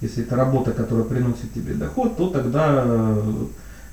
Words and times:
Если 0.00 0.22
это 0.22 0.36
работа, 0.36 0.72
которая 0.72 1.04
приносит 1.04 1.52
тебе 1.52 1.74
доход, 1.74 2.16
то 2.16 2.30
тогда 2.30 3.16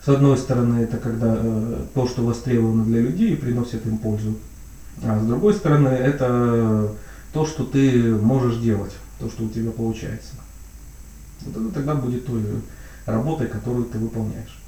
с 0.05 0.07
одной 0.07 0.37
стороны 0.37 0.81
это 0.81 0.97
когда 0.97 1.35
э, 1.35 1.85
то, 1.95 2.07
что 2.07 2.23
востребовано 2.23 2.85
для 2.85 3.01
людей 3.01 3.33
и 3.33 3.37
приносит 3.37 3.87
им 3.87 3.97
пользу. 3.97 4.35
А 5.03 5.19
с 5.19 5.25
другой 5.25 5.55
стороны 5.55 5.87
это 5.87 6.91
то, 7.33 7.45
что 7.45 7.63
ты 7.63 8.13
можешь 8.15 8.57
делать, 8.57 8.91
то, 9.19 9.29
что 9.29 9.45
у 9.45 9.49
тебя 9.49 9.71
получается. 9.71 10.33
Вот 11.41 11.57
это 11.57 11.73
тогда 11.73 11.95
будет 11.95 12.27
той 12.27 12.43
работой, 13.07 13.47
которую 13.47 13.85
ты 13.85 13.97
выполняешь. 13.97 14.59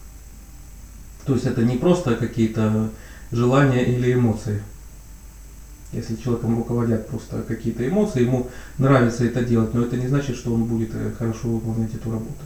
То 1.26 1.34
есть 1.34 1.46
это 1.46 1.64
не 1.64 1.78
просто 1.78 2.16
какие-то 2.16 2.90
желания 3.32 3.84
или 3.84 4.14
эмоции. 4.14 4.64
Если 5.94 6.16
человеком 6.18 6.58
руководят 6.58 7.08
просто 7.08 7.44
какие-то 7.44 7.88
эмоции, 7.88 8.24
ему 8.24 8.50
нравится 8.78 9.24
это 9.24 9.44
делать, 9.44 9.74
но 9.74 9.84
это 9.84 9.96
не 9.96 10.08
значит, 10.08 10.36
что 10.36 10.54
он 10.54 10.66
будет 10.66 10.90
э, 10.94 11.12
хорошо 11.18 11.48
выполнять 11.48 11.94
эту 11.94 12.12
работу. 12.12 12.44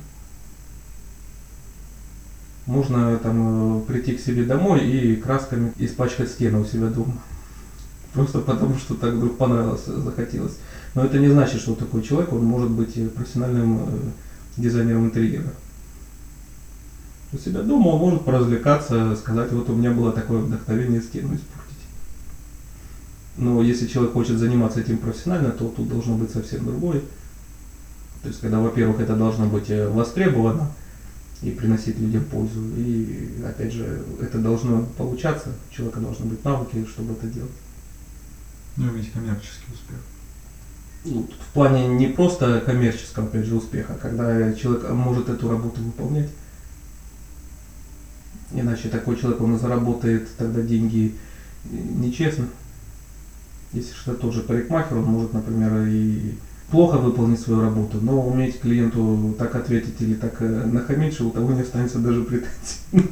Можно 2.67 3.17
там 3.17 3.80
э, 3.80 3.85
прийти 3.85 4.13
к 4.13 4.21
себе 4.21 4.43
домой 4.43 4.88
и 4.88 5.16
красками 5.16 5.73
испачкать 5.77 6.30
стены 6.30 6.59
у 6.59 6.66
себя 6.66 6.88
дома. 6.88 7.17
Просто 8.13 8.39
потому, 8.39 8.77
что 8.77 8.93
так 8.93 9.16
вдруг 9.16 9.38
понравилось, 9.38 9.85
захотелось. 9.85 10.58
Но 10.94 11.03
это 11.03 11.17
не 11.17 11.30
значит, 11.30 11.61
что 11.61 11.73
такой 11.73 12.03
человек, 12.03 12.31
он 12.33 12.44
может 12.44 12.69
быть 12.69 12.94
профессиональным 13.13 13.80
э, 13.80 13.88
дизайнером 14.58 15.05
интерьера. 15.05 15.52
У 17.33 17.38
себя 17.38 17.61
дома 17.61 17.88
он 17.88 17.99
может 18.02 18.25
поразвлекаться, 18.25 19.16
сказать, 19.16 19.52
вот 19.52 19.69
у 19.69 19.73
меня 19.73 19.91
было 19.91 20.11
такое 20.11 20.39
вдохновение 20.39 21.02
стену 21.02 21.33
испортить. 21.33 21.60
Но 23.41 23.63
если 23.63 23.88
человек 23.88 24.13
хочет 24.13 24.38
заниматься 24.38 24.80
этим 24.81 25.00
профессионально, 25.00 25.50
то 25.50 25.68
тут 25.68 25.90
должно 25.90 26.16
быть 26.16 26.30
совсем 26.30 26.63
другое. 26.63 27.02
То 28.22 28.27
есть, 28.27 28.40
когда, 28.40 28.59
во-первых, 28.59 29.00
это 29.00 29.16
должно 29.16 29.48
быть 29.48 29.72
э, 29.72 29.90
востребовано 29.90 30.72
и 31.41 31.50
приносить 31.50 31.98
людям 31.98 32.23
пользу. 32.26 32.62
И, 32.78 33.42
опять 33.44 33.73
же, 33.73 34.03
это 34.22 34.38
должно 34.38 34.86
получаться, 34.95 35.50
у 35.50 35.73
человека 35.73 36.00
должны 36.02 36.28
быть 36.28 36.45
навыки, 36.45 36.86
чтобы 36.88 37.14
это 37.14 37.25
делать. 37.25 37.52
Ну, 38.78 38.92
иметь 38.92 39.11
коммерческий 39.11 39.73
успех. 39.73 39.98
Ну, 41.03 41.28
в 41.28 41.53
плане 41.53 41.88
не 41.88 42.09
просто 42.09 42.61
коммерческого, 42.64 43.26
опять 43.26 43.45
же, 43.48 43.55
успеха, 43.55 43.98
когда 44.00 44.53
человек 44.53 44.88
может 44.92 45.30
эту 45.30 45.50
работу 45.50 45.81
выполнять. 45.81 46.30
Иначе 48.53 48.89
такой 48.89 49.17
человек, 49.17 49.42
он 49.42 49.58
заработает 49.58 50.30
тогда 50.38 50.61
деньги 50.61 51.16
нечестно. 51.72 52.45
Если 53.73 53.94
что 53.94 54.14
тот 54.14 54.33
же 54.33 54.41
парикмахер, 54.41 54.97
он 54.97 55.05
может, 55.05 55.33
например, 55.33 55.86
и 55.88 56.33
плохо 56.72 56.97
выполнить 56.97 57.39
свою 57.39 57.61
работу, 57.61 58.00
но 58.02 58.22
уметь 58.22 58.59
клиенту 58.59 59.36
так 59.38 59.55
ответить 59.55 60.02
или 60.02 60.16
так 60.16 60.41
э, 60.41 60.66
нахамить, 60.66 61.14
что 61.14 61.27
у 61.27 61.31
того 61.31 61.53
не 61.53 61.61
останется 61.61 61.99
даже 61.99 62.23
претензий. 62.23 63.11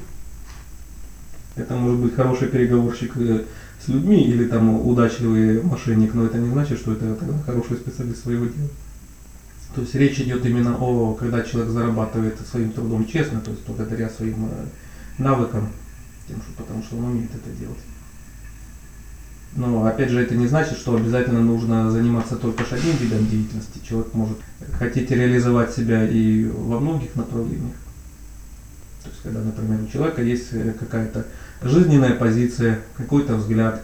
Это 1.55 1.75
может 1.75 1.99
быть 1.99 2.15
хороший 2.15 2.47
переговорщик 2.47 3.17
э, 3.17 3.43
с 3.83 3.89
людьми 3.89 4.23
или 4.23 4.47
там 4.47 4.85
удачливый 4.87 5.61
мошенник, 5.61 6.13
но 6.13 6.25
это 6.25 6.37
не 6.37 6.49
значит, 6.49 6.79
что 6.79 6.93
это 6.93 7.17
хороший 7.45 7.77
специалист 7.77 8.23
своего 8.23 8.45
дела. 8.45 8.69
То 9.75 9.81
есть 9.81 9.93
речь 9.95 10.19
идет 10.19 10.45
именно 10.45 10.77
о, 10.77 11.13
когда 11.13 11.43
человек 11.43 11.71
зарабатывает 11.71 12.39
своим 12.49 12.71
трудом 12.71 13.05
честно, 13.05 13.39
то 13.39 13.51
есть 13.51 13.63
благодаря 13.67 14.09
своим 14.09 14.45
э, 14.45 14.65
навыкам, 15.17 15.69
тем, 16.27 16.41
что, 16.41 16.63
потому 16.63 16.81
что 16.81 16.97
он 16.97 17.05
умеет 17.05 17.31
это 17.35 17.49
делать. 17.57 17.77
Но 19.55 19.85
опять 19.85 20.11
же 20.11 20.21
это 20.21 20.35
не 20.35 20.47
значит, 20.47 20.77
что 20.77 20.95
обязательно 20.95 21.41
нужно 21.41 21.89
заниматься 21.89 22.35
только 22.35 22.63
лишь 22.63 22.71
одним 22.71 22.95
видом 22.97 23.27
деятельности. 23.27 23.81
Человек 23.87 24.13
может 24.13 24.37
хотеть 24.77 25.09
реализовать 25.09 25.73
себя 25.73 26.07
и 26.07 26.45
во 26.45 26.79
многих 26.79 27.15
направлениях. 27.15 27.75
То 29.03 29.09
есть 29.09 29.21
когда, 29.23 29.41
например, 29.41 29.81
у 29.81 29.87
человека 29.87 30.21
есть 30.21 30.49
э, 30.51 30.73
какая-то 30.79 31.25
жизненная 31.63 32.13
позиция, 32.13 32.79
какой-то 32.95 33.35
взгляд, 33.35 33.81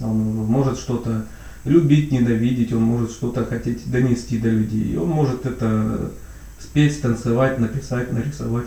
он 0.00 0.16
может 0.16 0.78
что-то 0.78 1.26
любить, 1.64 2.10
ненавидеть, 2.10 2.72
он 2.72 2.82
может 2.82 3.10
что-то 3.10 3.44
хотеть 3.44 3.90
донести 3.90 4.38
до 4.38 4.48
людей, 4.48 4.92
и 4.92 4.96
он 4.96 5.08
может 5.08 5.44
это 5.44 6.10
спеть, 6.58 7.02
танцевать, 7.02 7.58
написать, 7.58 8.12
нарисовать 8.12 8.66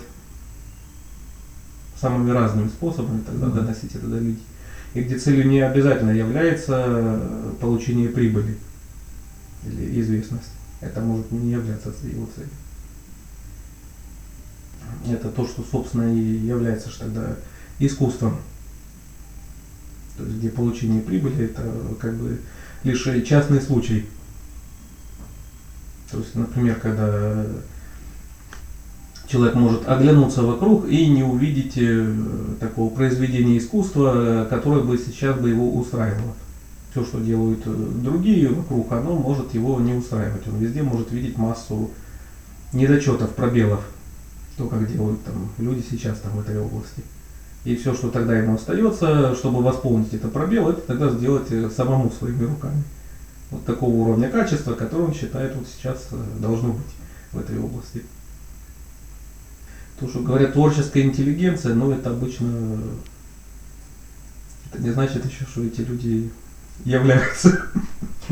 самыми 1.99 2.31
разными 2.31 2.67
способами 2.67 3.21
тогда 3.25 3.47
mm-hmm. 3.47 3.55
доносить 3.55 3.95
это 3.95 4.07
до 4.07 4.19
людей. 4.19 4.43
И 4.93 5.01
где 5.01 5.17
целью 5.17 5.47
не 5.47 5.61
обязательно 5.61 6.11
является 6.11 7.19
получение 7.59 8.09
прибыли 8.09 8.57
или 9.65 9.99
известность. 10.01 10.49
Это 10.81 11.01
может 11.01 11.31
не 11.31 11.51
являться 11.51 11.93
его 12.03 12.27
целью. 12.35 12.49
Это 15.07 15.29
то, 15.29 15.47
что, 15.47 15.63
собственно, 15.63 16.13
и 16.13 16.19
является 16.19 16.89
тогда 16.97 17.35
искусством. 17.79 18.39
То 20.17 20.25
есть, 20.25 20.37
где 20.37 20.49
получение 20.49 21.01
прибыли 21.01 21.45
это 21.45 21.63
как 21.99 22.15
бы 22.15 22.39
лишь 22.83 23.03
частный 23.25 23.61
случай. 23.61 24.05
То 26.11 26.19
есть, 26.19 26.35
например, 26.35 26.79
когда 26.79 27.45
человек 29.33 29.55
может 29.55 29.89
оглянуться 29.89 30.43
вокруг 30.43 30.87
и 30.87 31.07
не 31.07 31.23
увидеть 31.23 31.73
э, 31.77 32.13
такого 32.59 32.93
произведения 32.93 33.57
искусства, 33.57 34.45
которое 34.47 34.83
бы 34.83 34.95
сейчас 34.95 35.39
бы 35.39 35.49
его 35.49 35.73
устраивало. 35.73 36.35
Все, 36.91 37.03
что 37.03 37.19
делают 37.19 37.61
э, 37.65 37.73
другие 38.03 38.49
вокруг, 38.49 38.91
оно 38.91 39.15
может 39.15 39.51
его 39.55 39.79
не 39.79 39.95
устраивать. 39.95 40.47
Он 40.47 40.57
везде 40.57 40.83
может 40.83 41.11
видеть 41.11 41.35
массу 41.35 41.89
недочетов, 42.73 43.31
пробелов, 43.31 43.81
то, 44.55 44.67
как 44.67 44.87
делают 44.87 45.23
там 45.23 45.49
люди 45.57 45.83
сейчас 45.89 46.19
там 46.19 46.33
в 46.33 46.41
этой 46.41 46.59
области. 46.59 47.01
И 47.65 47.75
все, 47.75 47.95
что 47.95 48.11
тогда 48.11 48.37
ему 48.37 48.53
остается, 48.53 49.33
чтобы 49.33 49.63
восполнить 49.63 50.13
это 50.13 50.27
пробел, 50.27 50.69
это 50.69 50.81
тогда 50.81 51.09
сделать 51.09 51.51
э, 51.51 51.71
самому 51.75 52.11
своими 52.11 52.43
руками. 52.43 52.83
Вот 53.49 53.65
такого 53.65 53.95
уровня 53.95 54.29
качества, 54.29 54.73
который 54.73 55.07
он 55.07 55.13
считает 55.15 55.55
вот 55.55 55.65
сейчас 55.67 56.09
должно 56.39 56.73
быть 56.73 56.93
в 57.31 57.39
этой 57.39 57.57
области. 57.57 58.03
Что 60.09 60.19
говорят 60.19 60.53
творческая 60.53 61.03
интеллигенция, 61.03 61.73
но 61.75 61.91
это 61.91 62.11
обычно 62.11 62.79
это 64.73 64.81
не 64.81 64.91
значит 64.91 65.23
еще, 65.25 65.45
что 65.45 65.63
эти 65.63 65.81
люди 65.81 66.31
являются. 66.83 67.67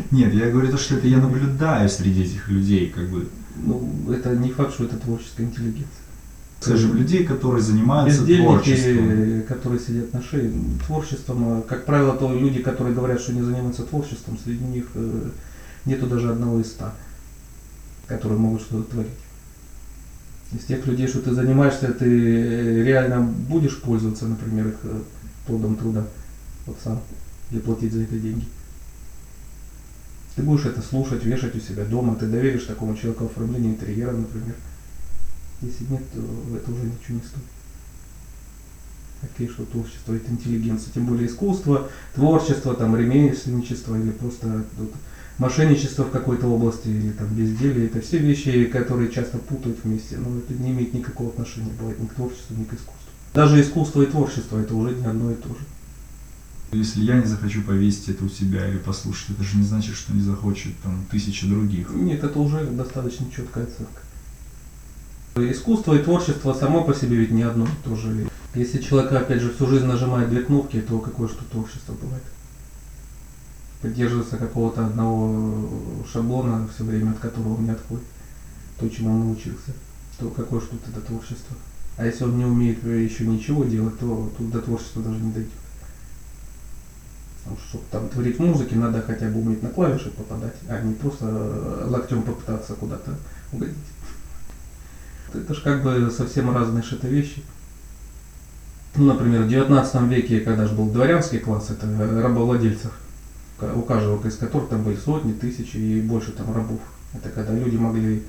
Нет, 0.09 0.34
я 0.34 0.50
говорю 0.50 0.72
то, 0.72 0.78
что 0.78 0.96
это 0.96 1.08
я 1.08 1.18
наблюдаю 1.18 1.88
среди 1.90 2.24
этих 2.24 2.48
людей, 2.50 2.90
как 2.90 3.09
бы. 3.09 3.28
Ну, 3.56 4.12
это 4.12 4.36
не 4.36 4.50
факт, 4.50 4.74
что 4.74 4.86
это 4.86 4.98
творческая 4.98 5.44
интеллигенция. 5.44 5.88
Скажем, 6.59 6.96
людей, 6.96 7.26
которые 7.26 7.62
занимаются 7.62 8.26
творчеством. 8.26 9.44
которые 9.48 9.80
сидят 9.80 10.14
на 10.14 10.22
шее. 10.22 10.52
Творчеством, 10.86 11.44
а, 11.48 11.62
как 11.62 11.86
правило, 11.86 12.16
то 12.16 12.34
люди, 12.34 12.62
которые 12.62 12.96
говорят, 12.96 13.20
что 13.20 13.34
не 13.34 13.42
занимаются 13.42 13.84
творчеством, 13.84 14.38
среди 14.44 14.64
них 14.64 14.86
э, 14.94 15.30
нету 15.86 16.06
даже 16.06 16.30
одного 16.30 16.59
из 16.59 16.68
ста, 16.68 16.94
которые 18.06 18.40
могут 18.40 18.62
что-то 18.62 18.92
творить. 18.92 19.09
Из 20.53 20.66
тех 20.66 20.85
людей, 20.85 21.07
что 21.07 21.22
ты 21.22 21.34
занимаешься, 21.34 21.94
ты 21.94 22.06
э, 22.06 22.84
реально 22.84 23.22
будешь 23.22 23.79
пользоваться, 23.79 24.25
например, 24.28 24.67
их 24.67 24.79
э, 24.84 25.01
плодом 25.47 25.75
труда, 25.75 26.06
вот 26.66 26.78
сам, 26.84 27.01
или 27.51 27.59
платить 27.59 27.94
за 27.94 28.01
это 28.01 28.16
деньги. 28.16 28.45
Ты 30.35 30.44
будешь 30.44 30.66
это 30.66 30.81
слушать, 30.81 31.23
вешать 31.23 31.56
у 31.56 31.59
себя 31.59 31.85
дома, 31.85 32.16
ты 32.16 32.25
доверишь 32.25 32.66
такому 32.66 32.95
человеку 32.95 33.25
оформление 33.25 33.72
интерьера, 33.72 34.11
например. 34.11 34.56
Если 35.61 35.85
нет, 35.85 36.01
то 36.13 36.19
это 36.56 36.72
уже 36.72 36.84
ничего 36.84 37.17
не 37.17 37.22
стоит. 37.22 37.45
Какие 39.22 39.47
что 39.50 39.66
творчество, 39.66 40.13
это 40.13 40.31
интеллигенция, 40.31 40.91
тем 40.94 41.06
более 41.06 41.28
искусство, 41.28 41.90
творчество, 42.16 42.73
там, 42.73 42.95
ремесленничество 42.95 43.95
или 43.95 44.09
просто 44.11 44.66
вот, 44.78 44.91
мошенничество 45.41 46.03
в 46.03 46.12
какой-то 46.12 46.46
области 46.46 46.88
или 46.88 47.12
там 47.12 47.28
безделие, 47.29 47.88
это 47.88 48.00
все 48.00 48.19
вещи, 48.19 48.66
которые 48.66 49.12
часто 49.12 49.40
путают 49.40 49.79
вместе, 49.84 50.17
но 50.17 50.38
это 50.38 50.53
не 50.53 50.70
имеет 50.70 50.93
никакого 50.93 51.32
отношения, 51.32 51.72
бывает 51.79 51.99
ни 51.99 52.05
к 52.05 52.14
творчеству, 52.14 52.55
ни 52.55 52.64
к 52.64 52.73
искусству. 52.73 52.93
Даже 53.34 53.59
искусство 53.59 54.03
и 54.03 54.05
творчество 54.05 54.59
это 54.59 54.76
уже 54.76 54.93
не 54.96 55.05
одно 55.05 55.32
и 55.32 55.35
то 55.35 55.49
же. 55.49 55.66
Если 56.73 57.02
я 57.02 57.17
не 57.17 57.26
захочу 57.26 57.64
повесить 57.64 58.09
это 58.09 58.23
у 58.23 58.29
себя 58.29 58.67
или 58.67 58.78
послушать, 58.78 59.32
это 59.32 59.43
же 59.43 59.58
не 59.58 59.64
значит, 59.64 59.96
что 59.96 60.14
не 60.14 60.22
захочет 60.22 60.73
там 60.84 61.03
тысячи 61.09 61.47
других. 61.47 61.90
Нет, 61.90 62.23
это 62.23 62.40
уже 62.40 62.64
достаточно 62.67 63.26
четкая 63.35 63.64
оценка. 63.64 65.52
Искусство 65.52 65.96
и 65.96 66.03
творчество 66.03 66.53
само 66.53 66.84
по 66.84 66.93
себе 66.93 67.16
ведь 67.17 67.32
не 67.32 67.41
одно 67.41 67.66
и 67.66 67.84
то 67.84 67.96
же. 67.96 68.29
Если 68.53 68.79
человек, 68.79 69.11
опять 69.14 69.41
же, 69.41 69.52
всю 69.52 69.66
жизнь 69.66 69.85
нажимает 69.85 70.29
две 70.29 70.43
кнопки, 70.43 70.79
то 70.82 70.99
какое 70.99 71.28
что 71.28 71.43
творчество 71.46 71.93
бывает? 71.93 72.23
Придерживаться 73.81 74.37
какого-то 74.37 74.85
одного 74.85 75.67
шаблона 76.11 76.67
все 76.67 76.83
время, 76.83 77.11
от 77.11 77.19
которого 77.19 77.55
он 77.55 77.63
не 77.63 77.72
отходит, 77.72 78.05
то, 78.79 78.87
чему 78.89 79.11
он 79.11 79.25
научился, 79.28 79.73
то 80.19 80.29
какое 80.29 80.61
что 80.61 80.75
это 80.87 81.01
творчество? 81.01 81.55
А 81.97 82.05
если 82.05 82.23
он 82.23 82.37
не 82.37 82.45
умеет 82.45 82.83
еще 82.83 83.25
ничего 83.25 83.63
делать, 83.63 83.97
то 83.99 84.31
тут 84.37 84.51
до 84.51 84.61
творчества 84.61 85.01
даже 85.01 85.19
не 85.19 85.31
дойдет. 85.31 85.51
Потому 87.43 87.57
что, 87.57 87.67
чтобы 87.69 87.83
там 87.89 88.09
творить 88.09 88.39
музыки, 88.39 88.75
надо 88.75 89.01
хотя 89.01 89.28
бы 89.29 89.39
уметь 89.39 89.63
на 89.63 89.69
клавиши 89.69 90.11
попадать, 90.11 90.55
а 90.69 90.79
не 90.81 90.93
просто 90.93 91.87
локтем 91.87 92.22
попытаться 92.22 92.75
куда-то 92.75 93.16
угодить. 93.51 93.75
Это 95.33 95.53
же 95.53 95.61
как 95.61 95.83
бы 95.83 96.11
совсем 96.16 96.55
разные 96.55 96.83
что-то 96.83 97.07
вещи. 97.07 97.41
Ну, 98.95 99.05
например, 99.05 99.43
в 99.43 99.47
19 99.47 100.01
веке, 100.03 100.41
когда 100.41 100.67
же 100.67 100.75
был 100.75 100.89
дворянский 100.89 101.39
класс, 101.39 101.69
это 101.72 101.87
рабовладельцев, 102.22 102.91
у 103.61 103.81
каждого 103.81 104.25
из 104.28 104.37
которых 104.37 104.69
там 104.69 104.84
были 104.84 104.96
сотни, 104.96 105.34
тысячи 105.34 105.78
и 105.78 106.02
больше 106.02 106.31
там 106.31 106.53
рабов. 106.53 106.79
Это 107.13 107.29
когда 107.29 107.53
люди 107.53 107.75
могли 107.75 108.23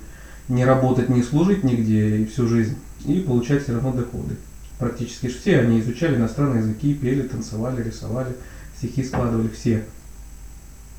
не 0.49 0.65
работать, 0.65 1.09
не 1.09 1.23
служить 1.23 1.63
нигде 1.63 2.17
и 2.17 2.25
всю 2.25 2.47
жизнь, 2.47 2.75
и 3.05 3.19
получать 3.19 3.63
все 3.63 3.73
равно 3.73 3.93
доходы. 3.93 4.35
Практически 4.77 5.27
все 5.27 5.59
они 5.59 5.79
изучали 5.79 6.15
иностранные 6.15 6.59
языки, 6.59 6.93
пели, 6.93 7.21
танцевали, 7.21 7.83
рисовали, 7.83 8.35
стихи 8.77 9.03
складывали, 9.03 9.47
все. 9.47 9.85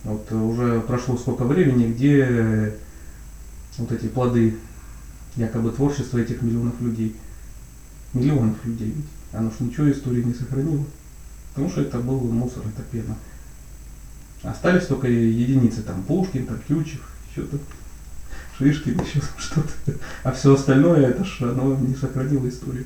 Вот 0.04 0.30
уже 0.32 0.80
прошло 0.80 1.16
сколько 1.16 1.44
времени, 1.44 1.92
где 1.92 2.74
вот 3.78 3.92
эти 3.92 4.06
плоды 4.06 4.56
якобы 5.36 5.70
творчества 5.72 6.18
этих 6.18 6.42
миллионов 6.42 6.80
людей. 6.80 7.16
Миллионов 8.12 8.64
людей 8.64 8.92
ведь. 8.96 9.06
Оно 9.32 9.50
ж 9.50 9.54
ничего 9.60 9.90
истории 9.90 10.22
не 10.22 10.34
сохранило. 10.34 10.84
Потому 11.52 11.70
что 11.70 11.82
это 11.82 11.98
был 11.98 12.20
мусор, 12.20 12.62
это 12.66 12.82
пена. 12.90 13.16
Остались 14.44 14.86
только 14.86 15.08
единицы, 15.08 15.82
там 15.82 16.02
Пушкин, 16.02 16.46
там 16.46 16.58
Тютчев, 16.68 17.00
что-то, 17.32 17.58
Шишкин, 18.58 19.00
еще 19.00 19.20
что-то. 19.38 19.98
А 20.22 20.32
все 20.32 20.54
остальное, 20.54 21.08
это 21.08 21.24
ж 21.24 21.42
оно 21.42 21.76
не 21.76 21.94
сохранило 21.94 22.48
историю. 22.48 22.84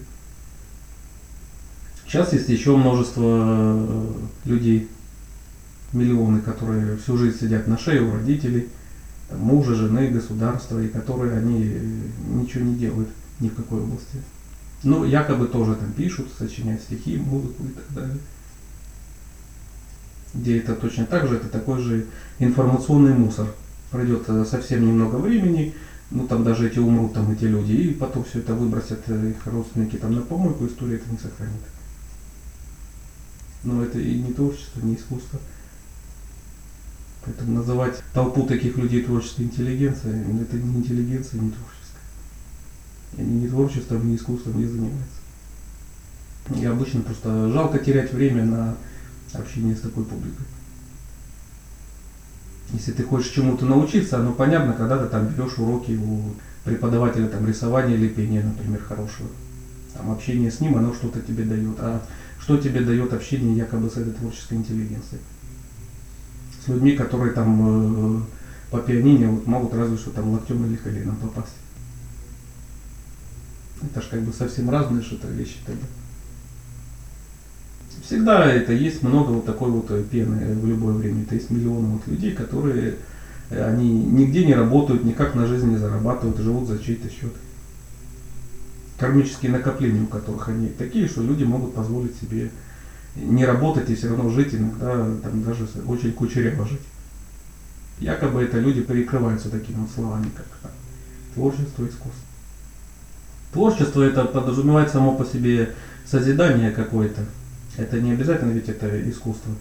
Сейчас 2.07 2.33
есть 2.33 2.49
еще 2.49 2.77
множество 2.77 3.23
э, 3.25 4.13
людей, 4.47 4.89
миллионы, 5.93 6.41
которые 6.41 6.97
всю 6.97 7.19
жизнь 7.19 7.39
сидят 7.39 7.67
на 7.67 7.77
шее 7.77 8.03
у 8.03 8.15
родителей, 8.15 8.69
там, 9.29 9.41
мужа, 9.41 9.75
жены, 9.75 10.09
государства, 10.09 10.81
и 10.81 10.89
которые 10.89 11.37
они 11.37 11.65
э, 11.65 11.81
ничего 12.29 12.65
не 12.65 12.77
делают 12.77 13.09
ни 13.41 13.49
в 13.49 13.55
какой 13.55 13.81
области. 13.81 14.23
Ну, 14.85 15.05
якобы 15.05 15.49
тоже 15.49 15.75
там 15.75 15.93
пишут, 15.93 16.29
сочиняют 16.39 16.83
стихи, 16.83 17.17
музыку 17.17 17.65
и 17.65 17.73
так 17.73 17.85
далее. 17.95 18.19
Где 20.35 20.59
это 20.59 20.75
точно 20.75 21.07
так 21.07 21.27
же, 21.27 21.37
это 21.37 21.49
такой 21.49 21.81
же 21.81 22.07
информационный 22.39 23.15
мусор. 23.15 23.49
Пройдет 23.91 24.25
э, 24.29 24.45
совсем 24.45 24.87
немного 24.87 25.17
времени, 25.17 25.75
ну 26.11 26.27
там 26.27 26.45
даже 26.45 26.69
эти 26.69 26.79
умрут 26.79 27.15
там 27.15 27.31
эти 27.31 27.45
люди, 27.45 27.73
и 27.73 27.95
потом 27.95 28.25
все 28.25 28.41
это 28.41 28.55
выбросят 28.55 29.01
э, 29.07 29.31
их 29.31 29.47
родственники 29.47 29.97
там 29.97 30.15
на 30.15 30.23
помойку, 30.23 30.67
история 30.67 30.97
это 30.97 31.11
не 31.11 31.17
сохранит. 31.17 31.63
Но 33.65 33.83
это 33.83 33.99
и 33.99 34.19
не 34.19 34.33
творчество, 34.33 34.81
не 34.81 34.97
искусство. 34.97 35.41
Поэтому 37.25 37.53
называть 37.53 38.03
толпу 38.15 38.45
таких 38.45 38.77
людей 38.77 39.03
творческой 39.03 39.43
интеллигенцией, 39.43 40.25
ну, 40.27 40.41
это 40.41 40.57
не 40.57 40.79
интеллигенция, 40.79 41.41
не 41.41 41.51
творчество. 41.51 41.99
Они 43.19 43.41
ни 43.41 43.49
творчеством, 43.49 44.11
ни 44.11 44.17
искусством 44.17 44.59
не 44.59 44.67
занимаются. 44.67 45.19
И 46.57 46.65
обычно 46.65 47.03
просто 47.03 47.51
жалко 47.51 47.79
терять 47.79 48.13
время 48.13 48.45
на 48.45 48.77
общение 49.35 49.77
с 49.77 49.81
такой 49.81 50.05
публикой. 50.05 50.47
Если 52.73 52.93
ты 52.93 53.03
хочешь 53.03 53.31
чему-то 53.31 53.65
научиться, 53.65 54.19
ну 54.19 54.33
понятно, 54.35 54.75
когда 54.75 54.99
ты 54.99 55.09
там 55.09 55.27
берешь 55.27 55.57
уроки 55.59 55.93
у 55.93 56.35
преподавателя 56.65 57.29
там, 57.29 57.47
рисования 57.47 57.95
или 57.95 58.09
пения, 58.09 58.43
например, 58.43 58.83
хорошего. 58.83 59.29
Там 59.95 60.11
общение 60.11 60.51
с 60.51 60.61
ним, 60.61 60.77
оно 60.77 60.93
что-то 60.93 61.21
тебе 61.21 61.45
дает. 61.45 61.77
А 61.79 62.03
что 62.39 62.59
тебе 62.59 62.81
дает 62.81 63.13
общение 63.13 63.57
якобы 63.57 63.89
с 63.89 63.97
этой 63.97 64.13
творческой 64.13 64.59
интеллигенцией? 64.59 65.23
С 66.65 66.69
людьми, 66.69 66.93
которые 66.93 67.33
там 67.33 68.19
э, 68.19 68.23
по 68.71 68.79
пианине 68.81 69.29
вот, 69.29 69.47
могут 69.47 69.75
разве 69.75 69.97
что 69.97 70.11
там 70.11 70.31
локтем 70.31 70.65
или 70.67 70.77
коленом 70.77 71.17
попасть. 71.17 71.55
Это 73.83 74.03
же 74.03 74.09
как 74.11 74.23
бы 74.23 74.33
совсем 74.33 74.69
разные 74.71 75.03
что-то 75.03 75.29
вещи 75.29 75.57
тогда. 75.65 75.87
Всегда 78.09 78.47
это 78.47 78.73
есть 78.73 79.03
много 79.03 79.33
вот 79.33 79.45
такой 79.45 79.71
вот 79.71 79.89
пены 80.09 80.55
в 80.55 80.67
любое 80.67 80.95
время. 80.95 81.25
Это 81.25 81.35
есть 81.35 81.51
миллионы 81.51 81.89
вот 81.89 82.07
людей, 82.07 82.33
которые 82.33 82.95
э, 83.51 83.63
они 83.63 83.87
нигде 83.87 84.47
не 84.47 84.55
работают, 84.55 85.05
никак 85.05 85.35
на 85.35 85.47
жизнь 85.47 85.69
не 85.69 85.77
зарабатывают, 85.77 86.39
живут 86.39 86.69
за 86.69 86.79
чей-то 86.79 87.11
счет. 87.11 87.35
Кармические 88.99 89.53
накопления, 89.53 90.05
у 90.05 90.07
которых 90.07 90.49
они 90.49 90.69
такие, 90.69 91.07
что 91.07 91.23
люди 91.23 91.45
могут 91.45 91.75
позволить 91.75 92.19
себе 92.19 92.51
не 93.15 93.45
работать 93.45 93.91
и 93.91 93.95
все 93.95 94.09
равно 94.09 94.31
жить 94.31 94.55
иногда, 94.55 95.07
там 95.23 95.43
даже 95.43 95.69
очень 95.87 96.15
кучеряво 96.15 96.67
жить. 96.67 96.81
Якобы 97.99 98.41
это 98.41 98.59
люди 98.59 98.81
перекрываются 98.81 99.51
такими 99.51 99.81
вот 99.81 99.91
словами, 99.91 100.31
как 100.35 100.47
творчество, 101.35 101.83
искусство. 101.83 102.25
Творчество 103.53 104.03
это 104.03 104.25
подразумевает 104.25 104.89
само 104.89 105.15
по 105.15 105.27
себе 105.27 105.75
созидание 106.07 106.71
какое-то. 106.71 107.21
Это 107.79 108.01
не 108.01 108.13
обязательно 108.13 108.53
ведь 108.53 108.69
это 108.69 109.09
искусство. 109.09 109.53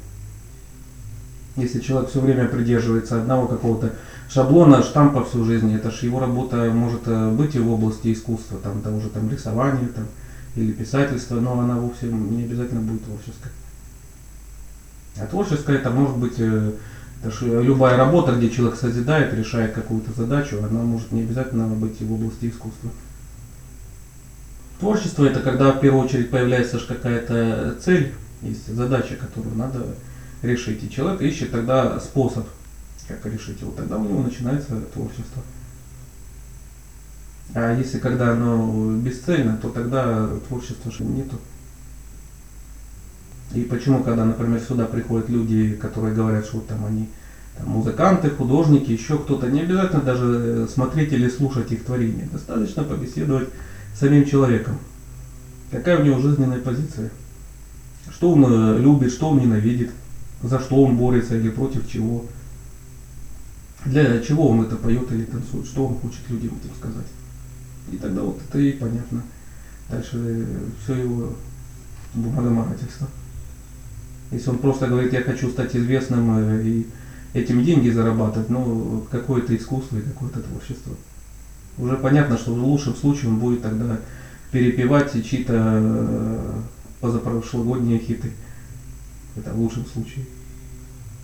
Если 1.56 1.80
человек 1.80 2.10
все 2.10 2.20
время 2.20 2.48
придерживается 2.48 3.20
одного 3.20 3.48
какого-то 3.48 3.94
шаблона, 4.30 4.84
штампа 4.84 5.24
всю 5.24 5.46
жизнь, 5.46 5.74
это 5.74 5.92
же 5.92 6.06
его 6.06 6.20
работа 6.20 6.70
может 6.72 7.08
э, 7.08 7.32
быть 7.32 7.56
и 7.56 7.60
в 7.60 7.72
области 7.72 8.12
искусства, 8.12 8.60
там 8.60 8.82
того 8.82 9.00
же 9.00 9.10
там 9.10 9.30
рисования 9.30 9.88
там, 9.88 10.06
или 10.56 10.72
писательства, 10.72 11.40
но 11.40 11.60
она 11.60 11.76
вовсе 11.76 12.08
не 12.08 12.44
обязательно 12.44 12.82
будет 12.82 13.06
творческой. 13.06 13.52
А 15.20 15.26
творческое 15.26 15.78
это 15.78 15.90
может 15.90 16.18
быть 16.18 16.36
э, 16.38 16.74
это 17.24 17.32
же 17.32 17.64
любая 17.64 17.98
работа, 17.98 18.34
где 18.34 18.50
человек 18.50 18.78
созидает, 18.78 19.34
решает 19.34 19.74
какую-то 19.74 20.12
задачу, 20.14 20.58
она 20.60 20.82
может 20.82 21.12
не 21.12 21.22
обязательно 21.22 21.68
быть 21.68 22.00
и 22.02 22.06
в 22.06 22.14
области 22.14 22.50
искусства. 22.50 22.92
Творчество 24.80 25.26
это 25.26 25.40
когда 25.40 25.72
в 25.72 25.80
первую 25.80 26.06
очередь 26.06 26.30
появляется 26.30 26.80
какая-то 26.80 27.76
цель, 27.82 28.14
есть 28.44 28.68
задача, 28.68 29.16
которую 29.16 29.56
надо 29.56 29.96
решить. 30.44 30.84
И 30.84 30.90
человек 30.90 31.22
ищет 31.22 31.52
тогда 31.52 32.00
способ, 32.00 32.48
как 33.08 33.26
решить 33.26 33.62
его. 33.62 33.72
Тогда 33.72 33.98
у 33.98 34.04
него 34.04 34.22
начинается 34.22 34.80
творчество. 34.94 35.42
А 37.56 37.76
если 37.76 37.98
когда 37.98 38.34
оно 38.34 38.92
бесцельно, 38.98 39.58
то 39.58 39.70
тогда 39.70 40.30
творчества 40.48 40.92
нету. 41.00 41.38
И 43.54 43.62
почему, 43.62 44.04
когда, 44.04 44.26
например, 44.26 44.60
сюда 44.60 44.86
приходят 44.86 45.30
люди, 45.30 45.72
которые 45.82 46.14
говорят, 46.14 46.46
что 46.46 46.60
там 46.60 46.86
они 46.86 47.08
там, 47.58 47.70
музыканты, 47.70 48.30
художники, 48.30 48.92
еще 48.92 49.18
кто-то, 49.18 49.48
не 49.48 49.62
обязательно 49.62 50.02
даже 50.02 50.68
смотреть 50.68 51.14
или 51.14 51.30
слушать 51.30 51.72
их 51.72 51.86
творения. 51.86 52.28
Достаточно 52.32 52.84
побеседовать 52.84 53.50
самим 54.00 54.26
человеком. 54.26 54.78
Какая 55.72 56.00
у 56.00 56.06
него 56.06 56.20
жизненная 56.20 56.60
позиция? 56.60 57.10
Что 58.12 58.32
он 58.32 58.46
э, 58.46 58.80
любит, 58.80 59.12
что 59.12 59.30
он 59.30 59.40
ненавидит, 59.40 59.92
за 60.42 60.60
что 60.60 60.84
он 60.84 60.98
борется 60.98 61.38
или 61.38 61.50
против 61.50 61.90
чего. 61.90 62.26
Для 63.86 64.22
чего 64.22 64.50
он 64.50 64.62
это 64.62 64.76
поет 64.76 65.12
или 65.12 65.24
танцует, 65.24 65.66
что 65.66 65.88
он 65.88 65.96
хочет 65.96 66.30
людям 66.30 66.58
этим 66.62 66.76
сказать. 66.78 67.08
И 67.92 67.98
тогда 67.98 68.22
вот 68.22 68.40
это 68.48 68.60
и 68.60 68.72
понятно. 68.72 69.24
Дальше 69.90 70.18
э, 70.18 70.46
все 70.84 70.96
его 70.96 71.34
бумагоморательство. 72.14 73.08
Если 74.32 74.50
он 74.50 74.58
просто 74.58 74.88
говорит, 74.88 75.14
я 75.14 75.22
хочу 75.22 75.50
стать 75.50 75.76
известным 75.76 76.38
э, 76.38 76.64
и 76.64 76.88
этим 77.34 77.64
деньги 77.64 77.90
зарабатывать, 77.90 78.50
ну, 78.50 79.06
какое-то 79.12 79.56
искусство 79.56 79.98
и 79.98 80.02
какое-то 80.02 80.40
творчество 80.42 80.96
уже 81.78 81.98
понятно, 81.98 82.38
что 82.38 82.54
в 82.54 82.64
лучшем 82.64 82.96
случае 82.96 83.30
он 83.30 83.40
будет 83.40 83.62
тогда 83.62 84.00
перепевать 84.52 85.14
чьи-то 85.14 85.54
э, 85.56 86.62
позапрошлогодние 87.02 88.00
хиты. 88.00 88.32
Это 89.36 89.52
в 89.52 89.60
лучшем 89.60 89.86
случае. 89.86 90.26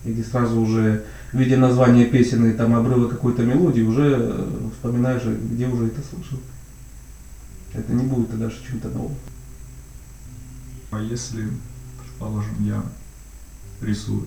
Или 0.04 0.22
сразу 0.22 0.60
уже, 0.60 1.04
видя 1.32 1.56
название 1.56 2.06
песен 2.06 2.46
и 2.46 2.52
там 2.52 2.74
обрывы 2.74 3.08
какой-то 3.08 3.42
мелодии, 3.42 3.82
уже 3.82 4.16
э, 4.18 4.70
вспоминаешь, 4.74 5.24
где 5.24 5.66
уже 5.66 5.86
это 5.86 6.00
слышал. 6.02 6.38
Это 7.72 7.92
не 7.92 8.04
будет 8.04 8.30
тогда 8.30 8.46
даже 8.46 8.58
чем-то 8.64 8.88
новым. 8.90 9.16
А 10.92 11.00
если, 11.00 11.48
предположим, 12.00 12.54
я 12.60 12.84
рисую, 13.80 14.26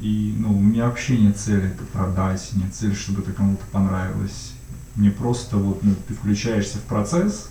и 0.00 0.34
ну, 0.38 0.56
у 0.56 0.60
меня 0.60 0.86
вообще 0.86 1.18
нет 1.18 1.36
цели 1.36 1.68
это 1.68 1.84
продать, 1.84 2.50
нет 2.54 2.74
цели, 2.74 2.94
чтобы 2.94 3.22
это 3.22 3.32
кому-то 3.32 3.62
понравилось 3.70 4.52
не 4.98 5.10
просто 5.10 5.56
вот 5.56 5.82
ну, 5.82 5.94
ты 6.06 6.14
включаешься 6.14 6.78
в 6.78 6.82
процесс, 6.82 7.48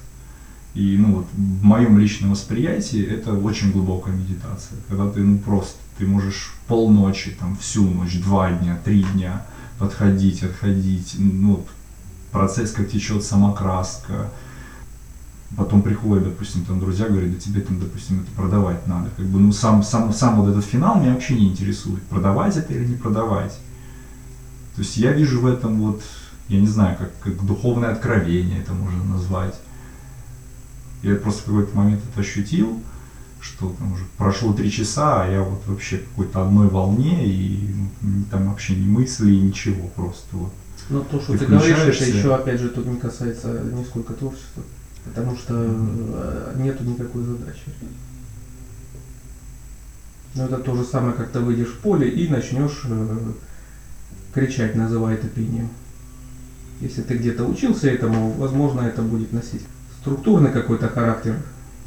и 0.76 0.96
ну 0.98 1.16
вот 1.16 1.28
в 1.34 1.64
моем 1.64 1.98
личном 1.98 2.32
восприятии 2.32 3.04
это 3.04 3.34
очень 3.34 3.72
глубокая 3.72 4.14
медитация, 4.14 4.78
когда 4.88 5.10
ты 5.10 5.22
ну 5.22 5.40
просто 5.40 5.78
ты 5.98 6.06
можешь 6.06 6.54
полночи, 6.68 7.32
там 7.32 7.58
всю 7.58 7.90
ночь, 7.90 8.20
два 8.22 8.52
дня, 8.52 8.78
три 8.84 9.04
дня 9.04 9.46
подходить, 9.80 10.44
отходить, 10.44 11.16
ну 11.18 11.66
процесс 12.32 12.72
как 12.72 12.92
течет 12.92 13.24
сама 13.24 13.54
краска, 13.54 14.30
потом 15.56 15.82
приходят, 15.82 16.26
допустим, 16.26 16.66
там 16.66 16.80
друзья 16.80 17.08
говорят, 17.08 17.34
да 17.34 17.40
тебе 17.40 17.62
там, 17.62 17.80
допустим, 17.80 18.22
это 18.22 18.32
продавать 18.36 18.86
надо, 18.88 19.10
как 19.16 19.26
бы, 19.26 19.40
ну 19.40 19.52
сам, 19.52 19.82
сам, 19.82 20.14
сам 20.14 20.42
вот 20.42 20.50
этот 20.50 20.66
финал 20.66 21.00
меня 21.00 21.14
вообще 21.14 21.36
не 21.36 21.48
интересует, 21.48 22.04
продавать 22.04 22.58
это 22.58 22.74
или 22.74 22.86
не 22.86 22.96
продавать. 22.96 23.58
То 24.76 24.82
есть 24.82 24.98
я 24.98 25.14
вижу 25.14 25.40
в 25.42 25.48
этом 25.48 25.80
вот 25.80 26.04
я 26.48 26.60
не 26.60 26.68
знаю, 26.68 26.98
как, 26.98 27.12
как 27.20 27.46
духовное 27.46 27.92
откровение 27.92 28.62
это 28.62 28.74
можно 28.74 29.04
назвать. 29.04 29.56
Я 31.04 31.16
просто 31.16 31.42
в 31.42 31.46
какой-то 31.46 31.76
момент 31.76 32.02
это 32.12 32.22
ощутил, 32.22 32.82
что 33.40 33.70
там 33.78 33.94
уже 33.94 34.06
прошло 34.18 34.54
три 34.54 34.72
часа, 34.72 35.24
а 35.24 35.28
я 35.28 35.42
вот 35.42 35.62
вообще 35.68 35.98
в 35.98 36.10
какой-то 36.10 36.46
одной 36.46 36.68
волне, 36.68 37.28
и 37.28 37.70
ну, 38.02 38.24
там 38.32 38.50
вообще 38.50 38.76
ни 38.76 38.86
мысли, 38.86 39.32
ничего, 39.32 39.88
просто 39.90 40.36
вот. 40.36 40.54
Но 40.90 41.02
то, 41.02 41.20
что 41.20 41.34
Ты 41.34 41.40
ты, 41.40 41.46
говоришь, 41.48 41.78
это 41.78 42.06
еще, 42.06 42.34
опять 42.34 42.62
же, 42.62 42.70
тут 42.70 42.86
не 42.86 42.98
касается 42.98 43.62
нисколько 43.74 44.14
творчества. 44.14 44.64
Потому 45.04 45.36
что 45.36 45.54
э, 45.56 46.54
нету 46.58 46.84
никакой 46.84 47.24
задачи. 47.24 47.64
Но 50.36 50.46
это 50.46 50.58
то 50.58 50.76
же 50.76 50.84
самое, 50.84 51.14
как 51.14 51.32
ты 51.32 51.40
выйдешь 51.40 51.70
в 51.70 51.80
поле 51.80 52.10
и 52.10 52.28
начнешь 52.30 52.84
э, 52.86 53.18
кричать, 54.34 54.76
называя 54.76 55.16
это 55.16 55.28
пением. 55.28 55.70
Если 56.80 57.02
ты 57.02 57.18
где-то 57.18 57.46
учился 57.46 57.90
этому, 57.90 58.32
возможно, 58.34 58.82
это 58.82 59.02
будет 59.02 59.34
носить 59.34 59.64
структурный 60.02 60.52
какой-то 60.52 60.88
характер, 60.88 61.36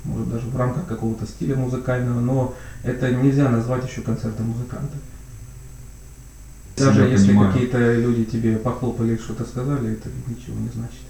может 0.04 0.30
даже 0.30 0.46
в 0.46 0.56
рамках 0.56 0.86
какого-то 0.86 1.26
стиля 1.26 1.56
музыкального, 1.56 2.20
но 2.20 2.54
это 2.82 3.12
нельзя 3.12 3.48
назвать 3.48 3.88
еще 3.88 4.02
концертом 4.02 4.46
музыканта. 4.46 4.96
Даже 6.76 7.02
Я 7.02 7.08
если 7.08 7.36
какие-то 7.36 7.94
люди 7.94 8.24
тебе 8.24 8.56
похлопали 8.56 9.14
и 9.14 9.18
что-то 9.18 9.44
сказали, 9.44 9.92
это 9.92 10.08
ничего 10.26 10.58
не 10.58 10.70
значит. 10.74 11.02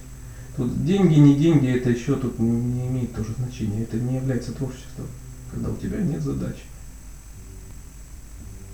Тут 0.57 0.85
деньги, 0.85 1.15
не 1.15 1.35
деньги, 1.35 1.67
это 1.67 1.89
еще 1.89 2.15
тут 2.15 2.37
не 2.39 2.87
имеет 2.87 3.15
тоже 3.15 3.33
значения. 3.37 3.83
Это 3.83 3.97
не 3.97 4.17
является 4.17 4.51
творчеством, 4.51 5.07
когда 5.51 5.69
у 5.69 5.75
тебя 5.77 5.99
нет 6.01 6.21
задачи. 6.21 6.63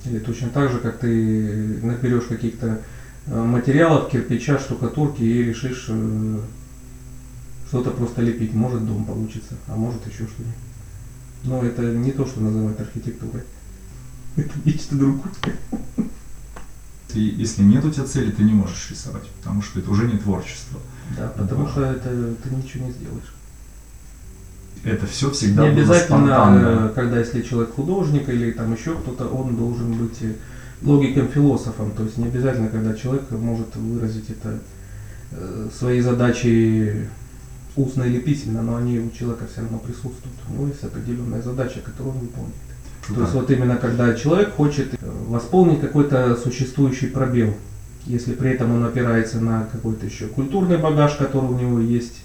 Или 0.05 0.19
точно 0.19 0.49
так 0.49 0.71
же, 0.71 0.79
как 0.79 0.97
ты 0.97 1.79
наберешь 1.83 2.25
каких-то 2.25 2.81
материалов, 3.27 4.09
кирпича, 4.09 4.57
штукатурки 4.59 5.21
и 5.21 5.43
решишь 5.43 5.85
э, 5.89 6.39
что-то 7.67 7.91
просто 7.91 8.21
лепить. 8.21 8.53
Может 8.53 8.85
дом 8.85 9.03
получится, 9.05 9.55
а 9.67 9.75
может 9.75 10.05
еще 10.07 10.25
что-нибудь. 10.27 10.55
Но 11.43 11.61
это 11.63 11.83
не 11.83 12.11
то, 12.11 12.25
что 12.25 12.39
называют 12.41 12.79
архитектурой. 12.79 13.43
Это 14.37 14.51
нечто 14.65 14.95
другое. 14.95 15.31
Ты, 17.07 17.19
если 17.19 17.63
нет 17.63 17.83
у 17.85 17.89
тебя 17.91 18.05
цели, 18.05 18.31
ты 18.31 18.43
не 18.43 18.51
можешь 18.53 18.89
рисовать, 18.91 19.23
потому 19.39 19.61
что 19.61 19.79
это 19.79 19.89
уже 19.89 20.05
не 20.07 20.17
творчество. 20.17 20.79
Да, 21.17 21.29
потому 21.29 21.63
Да. 21.65 21.71
что 21.71 21.81
это 21.85 22.33
ты 22.43 22.49
ничего 22.53 22.85
не 22.85 22.91
сделаешь. 22.91 23.33
Это 24.83 25.07
все 25.07 25.31
всегда 25.31 25.63
не 25.63 25.69
было 25.71 25.79
обязательно, 25.79 26.17
спонтанно. 26.17 26.89
э, 26.89 26.91
когда 26.93 27.19
если 27.19 27.41
человек 27.41 27.73
художник 27.73 28.27
или 28.29 28.51
там 28.51 28.73
еще 28.73 28.93
кто-то, 28.95 29.25
он 29.27 29.55
должен 29.55 29.93
быть 29.93 30.19
логиком, 30.81 31.27
философом. 31.27 31.91
То 31.91 32.03
есть 32.03 32.17
не 32.17 32.25
обязательно, 32.25 32.69
когда 32.69 32.93
человек 32.93 33.29
может 33.31 33.75
выразить 33.75 34.29
это 34.29 34.59
э, 35.31 35.69
свои 35.77 36.01
задачи 36.01 37.07
устно 37.75 38.03
или 38.03 38.19
письменно, 38.19 38.61
но 38.61 38.75
они 38.75 38.99
у 38.99 39.09
человека 39.11 39.45
все 39.51 39.61
равно 39.61 39.79
присутствуют. 39.79 40.35
У 40.49 40.53
него 40.53 40.67
есть 40.67 40.83
определенная 40.83 41.41
задача, 41.41 41.79
которую 41.83 42.15
он 42.15 42.21
выполняет. 42.21 42.55
То 43.07 43.21
есть 43.21 43.33
Да. 43.33 43.39
вот 43.39 43.51
именно 43.51 43.77
когда 43.77 44.13
человек 44.15 44.53
хочет 44.53 44.93
э, 44.93 44.97
восполнить 45.27 45.79
какой-то 45.79 46.35
существующий 46.35 47.07
пробел, 47.07 47.53
если 48.05 48.33
при 48.33 48.51
этом 48.51 48.73
он 48.73 48.85
опирается 48.85 49.39
на 49.41 49.65
какой-то 49.71 50.05
еще 50.05 50.27
культурный 50.27 50.77
багаж, 50.77 51.15
который 51.15 51.49
у 51.49 51.57
него 51.57 51.79
есть, 51.79 52.23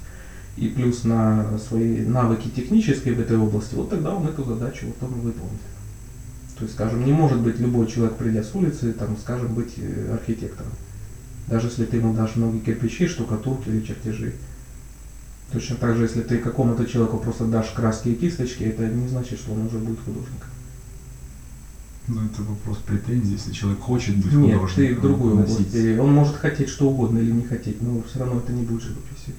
и 0.57 0.69
плюс 0.69 1.05
на 1.05 1.59
свои 1.59 2.05
навыки 2.05 2.49
технические 2.55 3.15
в 3.15 3.21
этой 3.21 3.39
области, 3.39 3.75
вот 3.75 3.91
тогда 3.91 4.15
он 4.15 4.27
эту 4.29 4.45
задачу 4.45 4.87
вот 4.87 5.09
он 5.09 5.15
выполнит. 5.21 5.61
То 6.63 6.67
есть, 6.67 6.77
скажем, 6.77 7.05
не 7.05 7.11
может 7.11 7.41
быть 7.41 7.59
любой 7.59 7.89
человек, 7.89 8.15
придя 8.15 8.45
с 8.45 8.55
улицы, 8.55 8.93
там, 8.93 9.17
скажем, 9.17 9.53
быть 9.53 9.73
э, 9.79 10.13
архитектором. 10.15 10.71
Даже 11.49 11.67
если 11.67 11.85
ты 11.87 11.97
ему 11.97 12.15
дашь 12.15 12.37
многие 12.37 12.61
кирпичи, 12.61 13.09
штукатурки 13.09 13.69
или 13.69 13.85
чертежи. 13.85 14.35
Точно 15.51 15.75
так 15.75 15.97
же, 15.97 16.05
если 16.05 16.23
ты 16.23 16.39
какому-то 16.39 16.87
человеку 16.87 17.19
просто 17.19 17.47
дашь 17.47 17.71
краски 17.71 18.11
и 18.11 18.15
кисточки, 18.15 18.63
это 18.63 18.87
не 18.87 19.09
значит, 19.09 19.41
что 19.41 19.55
он 19.55 19.67
уже 19.67 19.79
будет 19.79 19.99
художником. 20.05 20.51
Ну, 22.07 22.25
это 22.27 22.43
вопрос 22.43 22.79
претензий, 22.87 23.33
если 23.33 23.51
человек 23.51 23.81
хочет 23.81 24.17
быть 24.19 24.33
Нет, 24.33 24.53
ты 24.53 24.59
художником. 24.59 24.99
в 24.99 25.01
другую 25.01 25.35
носить. 25.35 25.57
область. 25.57 25.75
бери. 25.75 25.99
Он 25.99 26.13
может 26.13 26.37
хотеть 26.37 26.69
что 26.69 26.91
угодно 26.91 27.19
или 27.19 27.33
не 27.33 27.43
хотеть, 27.43 27.83
но 27.83 28.01
все 28.09 28.21
равно 28.21 28.39
это 28.39 28.53
не 28.53 28.63
будет 28.63 28.83
живописью. 28.83 29.35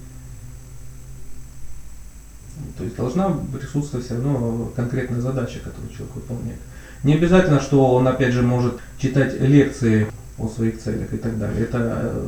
То 2.76 2.84
есть 2.84 2.96
должна 2.96 3.30
присутствовать 3.30 4.04
все 4.04 4.16
равно 4.16 4.70
конкретная 4.76 5.22
задача, 5.22 5.60
которую 5.60 5.90
человек 5.90 6.16
выполняет. 6.16 6.60
Не 7.04 7.14
обязательно, 7.14 7.60
что 7.60 7.94
он 7.94 8.08
опять 8.08 8.32
же 8.32 8.42
может 8.42 8.80
читать 8.98 9.38
лекции 9.38 10.06
о 10.38 10.48
своих 10.48 10.80
целях 10.82 11.12
и 11.12 11.18
так 11.18 11.38
далее. 11.38 11.62
Это 11.62 12.00
э, 12.02 12.26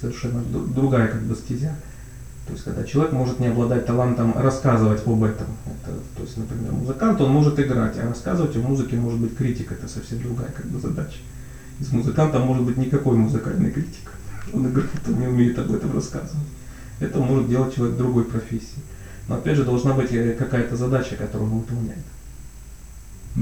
совершенно 0.00 0.38
дру- 0.38 0.72
другая 0.72 1.08
как 1.08 1.22
бы 1.22 1.34
стезя. 1.34 1.74
То 2.46 2.52
есть 2.52 2.64
когда 2.64 2.84
человек 2.84 3.12
может 3.12 3.40
не 3.40 3.48
обладать 3.48 3.86
талантом 3.86 4.32
рассказывать 4.36 5.02
об 5.04 5.22
этом. 5.24 5.48
Это, 5.66 5.96
то 6.16 6.22
есть, 6.22 6.36
например, 6.36 6.72
музыкант, 6.72 7.20
он 7.20 7.32
может 7.32 7.58
играть, 7.58 7.98
а 7.98 8.08
рассказывать 8.08 8.56
о 8.56 8.60
музыке 8.60 8.96
может 8.96 9.18
быть 9.18 9.36
критик. 9.36 9.72
Это 9.72 9.88
совсем 9.88 10.22
другая 10.22 10.50
как 10.52 10.66
бы 10.66 10.78
задача. 10.78 11.18
Из 11.80 11.92
музыканта 11.92 12.38
может 12.38 12.64
быть 12.64 12.76
никакой 12.76 13.16
музыкальный 13.16 13.70
критик. 13.70 14.12
Он 14.54 14.68
играет, 14.68 14.90
он 15.08 15.20
не 15.20 15.26
умеет 15.26 15.58
об 15.58 15.72
этом 15.74 15.92
рассказывать. 15.92 16.46
Это 17.00 17.18
может 17.18 17.48
делать 17.48 17.74
человек 17.74 17.96
другой 17.96 18.24
профессии. 18.24 18.78
Но 19.28 19.36
опять 19.36 19.56
же 19.56 19.64
должна 19.64 19.92
быть 19.92 20.12
э, 20.12 20.34
какая-то 20.38 20.76
задача, 20.76 21.16
которую 21.16 21.50
он 21.50 21.58
выполняет. 21.58 22.04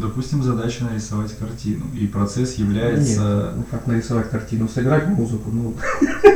Допустим, 0.01 0.43
задача 0.43 0.85
нарисовать 0.85 1.37
картину, 1.39 1.87
и 1.99 2.07
процесс 2.07 2.59
Нет, 2.59 2.69
является, 2.69 3.53
ну 3.57 3.65
как 3.71 3.87
нарисовать 3.87 4.31
картину, 4.31 4.69
сыграть 4.69 5.09
музыку, 5.09 5.51
ну 5.51 5.75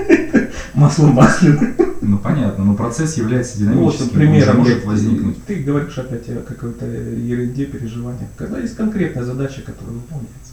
масло 0.74 1.06
масляное. 1.08 1.74
ну 2.00 2.18
понятно, 2.18 2.64
но 2.64 2.74
процесс 2.74 3.16
является 3.18 3.62
Ну, 3.62 3.84
вот, 3.84 3.94
динамическим, 3.96 4.14
примером 4.18 4.60
он 4.60 4.64
же 4.64 4.70
может 4.70 4.76
нет. 4.78 4.86
возникнуть. 4.86 5.44
Ты 5.44 5.56
говоришь 5.56 5.98
опять 5.98 6.28
о 6.30 6.42
какой-то 6.42 6.86
ерунде, 6.86 7.66
переживаниях. 7.66 8.30
Когда 8.36 8.58
есть 8.58 8.76
конкретная 8.76 9.24
задача, 9.24 9.60
которая 9.62 9.94
выполняется. 9.94 10.52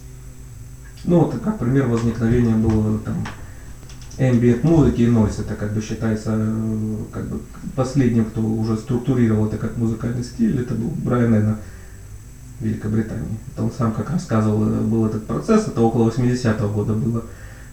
Ну, 1.05 1.19
вот 1.21 1.35
как 1.41 1.59
пример 1.59 1.87
возникновения 1.87 2.55
было 2.55 2.99
там 2.99 3.25
ambient 4.17 4.63
музыки 4.63 5.01
и 5.01 5.07
нойс. 5.07 5.39
Это 5.39 5.55
как 5.55 5.73
бы 5.73 5.81
считается 5.81 6.31
э, 6.35 6.95
как 7.13 7.27
бы 7.29 7.39
последним, 7.75 8.25
кто 8.25 8.41
уже 8.41 8.75
структурировал 8.75 9.45
это 9.47 9.57
как 9.57 9.77
музыкальный 9.77 10.23
стиль. 10.23 10.59
Это 10.59 10.73
был 10.73 10.89
Брайан 10.89 11.35
Эна 11.35 11.57
Великобритании. 12.59 13.37
Это 13.53 13.63
он 13.63 13.71
сам 13.71 13.91
как 13.91 14.09
рассказывал, 14.09 14.63
э, 14.63 14.81
был 14.81 15.05
этот 15.05 15.25
процесс, 15.25 15.67
это 15.67 15.81
около 15.81 16.09
80-го 16.09 16.67
года 16.69 16.93
было, 16.93 17.23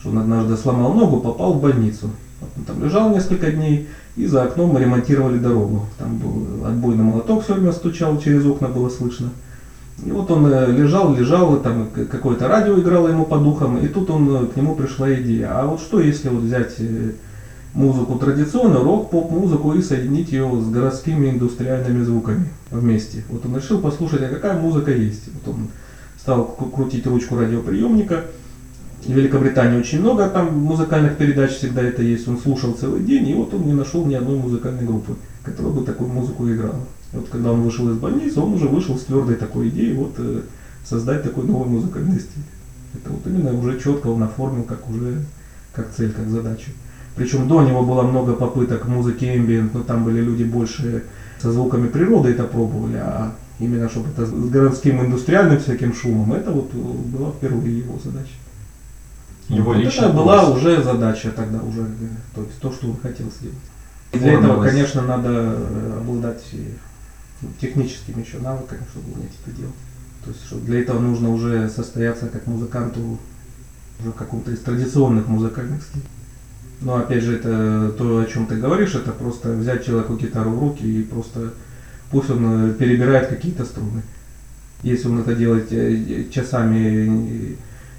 что 0.00 0.11
он 0.11 0.19
однажды 0.19 0.57
сломал 0.57 0.93
ногу, 0.93 1.21
попал 1.21 1.55
в 1.55 1.62
больницу. 1.62 2.11
Вот 2.41 2.50
Он 2.57 2.64
там 2.64 2.85
лежал 2.85 3.11
несколько 3.11 3.50
дней, 3.50 3.88
и 4.17 4.26
за 4.26 4.45
окном 4.45 4.76
ремонтировали 4.76 5.38
дорогу. 5.38 5.87
Там 5.99 6.19
был 6.19 6.67
отбойный 6.67 7.05
молоток 7.05 7.45
все 7.45 7.55
время 7.55 7.73
стучал, 7.73 8.21
через 8.21 8.45
окна 8.45 8.69
было 8.69 8.88
слышно. 8.88 9.31
И 10.05 10.11
вот 10.11 10.31
он 10.31 10.47
э, 10.47 10.73
лежал, 10.73 11.14
лежал, 11.14 11.57
там 11.61 11.88
какое-то 12.11 12.49
радио 12.49 12.79
играло 12.79 13.09
ему 13.09 13.25
по 13.25 13.38
духам, 13.38 13.79
и 13.79 13.88
тут 13.88 14.11
он, 14.11 14.37
э, 14.37 14.47
к 14.47 14.57
нему 14.57 14.75
пришла 14.75 15.12
идея. 15.14 15.50
А 15.53 15.67
вот 15.67 15.81
что 15.81 16.00
если 16.00 16.29
вот 16.29 16.43
взять 16.43 16.75
музыку 17.75 18.16
традиционную, 18.16 18.85
рок-поп-музыку 18.85 19.75
и 19.75 19.83
соединить 19.83 20.31
ее 20.33 20.49
с 20.62 20.69
городскими 20.71 21.31
индустриальными 21.31 22.02
звуками 22.04 22.49
вместе. 22.71 23.25
Вот 23.28 23.45
он 23.45 23.57
решил 23.57 23.81
послушать, 23.81 24.23
а 24.23 24.28
какая 24.28 24.59
музыка 24.59 24.93
есть. 24.93 25.28
Вот 25.35 25.54
он 25.54 25.69
стал 26.19 26.57
кру- 26.59 26.71
крутить 26.71 27.07
ручку 27.07 27.37
радиоприемника. 27.37 28.25
В 29.04 29.11
Великобритании 29.11 29.78
очень 29.78 30.00
много 30.00 30.28
там 30.31 30.57
музыкальных 30.57 31.19
передач 31.19 31.50
всегда 31.50 31.83
это 31.83 32.02
есть. 32.02 32.26
Он 32.28 32.38
слушал 32.38 32.73
целый 32.73 33.02
день, 33.02 33.28
и 33.28 33.35
вот 33.35 33.52
он 33.52 33.66
не 33.66 33.75
нашел 33.75 34.07
ни 34.07 34.14
одной 34.14 34.38
музыкальной 34.38 34.87
группы, 34.87 35.16
которая 35.43 35.73
бы 35.73 35.85
такую 35.85 36.11
музыку 36.11 36.49
играла. 36.49 36.81
И 37.12 37.16
вот 37.16 37.28
когда 37.28 37.52
он 37.52 37.62
вышел 37.62 37.90
из 37.90 37.97
больницы, 37.97 38.40
он 38.40 38.54
уже 38.54 38.69
вышел 38.69 38.97
с 38.97 39.02
твердой 39.02 39.35
такой 39.35 39.69
идеей 39.69 39.95
вот 39.95 40.14
э, 40.19 40.43
создать 40.85 41.23
такой 41.25 41.45
новый 41.45 41.69
музыкальный 41.69 42.19
стиль. 42.19 42.45
Это 42.95 43.11
вот 43.12 43.26
именно 43.26 43.52
уже 43.52 43.78
четко 43.78 44.07
он 44.07 44.23
оформил 44.23 44.62
как 44.62 44.88
уже 44.88 45.25
как 45.75 45.93
цель, 45.93 46.12
как 46.12 46.28
задачу. 46.31 46.71
Причем 47.16 47.47
до 47.47 47.62
него 47.62 47.85
было 47.85 48.02
много 48.02 48.33
попыток 48.33 48.87
музыки 48.87 49.25
ambient, 49.25 49.71
но 49.73 49.83
там 49.83 50.04
были 50.04 50.21
люди 50.21 50.42
больше 50.42 51.04
со 51.40 51.52
звуками 51.52 51.88
природы 51.88 52.30
это 52.30 52.44
пробовали, 52.44 52.97
а 52.97 53.35
именно 53.59 53.88
чтобы 53.88 54.09
это 54.11 54.26
с 54.26 54.30
городским 54.30 55.00
индустриальным 55.00 55.61
всяким 55.61 55.94
шумом, 55.94 56.33
это 56.33 56.50
вот 56.50 56.71
э, 56.73 56.76
была 56.76 57.30
впервые 57.30 57.78
его 57.78 57.99
задача. 58.02 58.33
Его 59.49 59.75
Вот 59.75 59.85
это 59.85 60.09
была 60.09 60.44
голос. 60.44 60.59
уже 60.59 60.83
задача 60.83 61.30
тогда 61.30 61.61
уже, 61.61 61.83
э, 61.83 61.85
то 62.35 62.42
есть 62.42 62.59
то, 62.61 62.73
что 62.73 62.88
он 62.88 62.97
хотел 62.97 63.30
сделать. 63.30 63.56
И 64.12 64.18
для 64.18 64.35
этого, 64.35 64.62
конечно, 64.64 65.02
надо 65.02 65.28
э, 65.30 65.99
обладать 66.00 66.42
ну, 67.42 67.49
техническими 67.61 68.23
еще 68.23 68.38
навыками, 68.38 68.83
чтобы 68.90 69.12
уметь 69.12 69.33
это 69.44 69.56
делать. 69.56 69.75
То 70.25 70.30
есть 70.30 70.47
что 70.47 70.56
для 70.56 70.80
этого 70.80 70.99
нужно 70.99 71.30
уже 71.30 71.68
состояться 71.68 72.28
как 72.28 72.47
музыканту 72.47 73.18
уже 74.00 74.11
в 74.11 74.14
каком-то 74.14 74.50
из 74.50 74.61
традиционных 74.61 75.28
музыкальных 75.28 75.83
стилей. 75.83 76.06
Но 76.81 76.97
опять 76.97 77.23
же, 77.23 77.37
это 77.37 77.95
то, 77.97 78.19
о 78.19 78.26
чем 78.26 78.47
ты 78.47 78.57
говоришь, 78.57 78.95
это 78.95 79.12
просто 79.12 79.52
взять 79.52 79.87
человеку 79.87 80.16
гитару 80.16 80.50
в 80.50 80.59
руки 80.59 80.85
и 80.85 81.02
просто 81.02 81.54
пусть 82.11 82.31
он 82.31 82.71
э, 82.71 82.75
перебирает 82.75 83.28
какие-то 83.28 83.64
струны. 83.64 84.02
Если 84.83 85.09
он 85.09 85.21
это 85.21 85.35
делает 85.35 85.73
э, 85.73 86.26
часами, 86.31 87.07
э, 87.09 87.54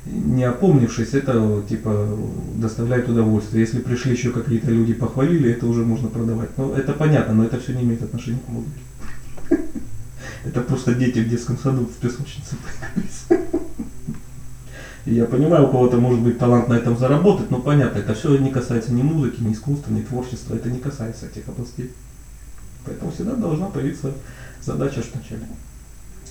не 0.05 0.44
опомнившись, 0.44 1.13
это 1.13 1.63
типа 1.67 2.08
доставляет 2.55 3.10
удовольствие. 3.10 3.62
Если 3.62 3.79
пришли 3.79 4.12
еще 4.12 4.29
какие-то 4.32 4.70
люди 4.70 4.94
похвалили, 4.94 5.51
это 5.51 5.65
уже 5.65 5.84
можно 5.84 6.10
продавать. 6.10 6.50
Ну, 6.58 6.74
это 6.74 6.94
понятно, 6.94 7.34
но 7.34 7.46
это 7.46 7.60
все 7.60 7.74
не 7.74 7.84
имеет 7.84 8.03
отношения 8.03 8.39
к 8.46 8.50
музыке. 8.50 8.79
Это 10.46 10.62
просто 10.62 10.94
дети 10.94 11.20
в 11.20 11.27
детском 11.27 11.58
саду 11.58 11.86
в 11.86 11.96
песочнице 11.96 12.55
появились. 12.63 13.25
Я 15.06 15.26
понимаю, 15.26 15.68
у 15.68 15.72
кого-то 15.72 15.98
может 15.98 16.20
быть 16.22 16.40
талант 16.40 16.68
на 16.68 16.74
этом 16.74 16.98
заработать, 16.98 17.52
но 17.52 17.60
понятно, 17.60 18.00
это 18.00 18.16
все 18.16 18.36
не 18.38 18.50
касается 18.50 18.92
ни 18.92 19.04
музыки, 19.04 19.40
ни 19.40 19.54
искусства, 19.54 19.92
ни 19.92 20.02
творчества, 20.02 20.56
это 20.56 20.70
не 20.70 20.80
касается 20.80 21.28
этих 21.28 21.48
областей. 21.48 21.92
Поэтому 22.86 23.12
всегда 23.12 23.34
должна 23.36 23.68
появиться 23.68 24.12
задача 24.64 25.04
вначале. 25.14 25.44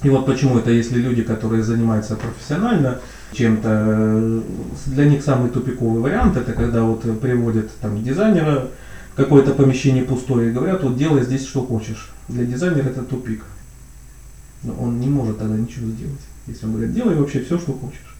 И 0.03 0.09
вот 0.09 0.27
почему 0.27 0.59
это, 0.59 0.73
если 0.73 1.01
люди, 1.01 1.23
которые 1.23 1.63
занимаются 1.63 2.17
профессионально 2.17 2.99
чем-то, 3.33 4.43
для 4.87 5.05
них 5.05 5.23
самый 5.23 5.51
тупиковый 5.51 6.03
вариант, 6.03 6.37
это 6.37 6.53
когда 6.53 6.83
вот 6.83 7.03
приводят 7.21 7.71
там 7.81 8.03
дизайнера 8.03 8.69
в 9.13 9.17
какое-то 9.17 9.55
помещение 9.55 10.03
пустое 10.03 10.51
и 10.51 10.53
говорят, 10.53 10.83
вот 10.83 10.97
делай 10.97 11.23
здесь 11.23 11.47
что 11.47 11.65
хочешь. 11.65 12.11
Для 12.29 12.45
дизайнера 12.45 12.89
это 12.89 13.03
тупик. 13.03 13.45
Но 14.65 14.75
он 14.75 14.99
не 14.99 15.09
может 15.09 15.39
тогда 15.39 15.57
ничего 15.57 15.89
сделать. 15.91 16.21
Если 16.49 16.67
он 16.67 16.73
говорит, 16.73 16.93
делай 16.93 17.15
вообще 17.15 17.41
все, 17.41 17.59
что 17.59 17.73
хочешь. 17.73 18.14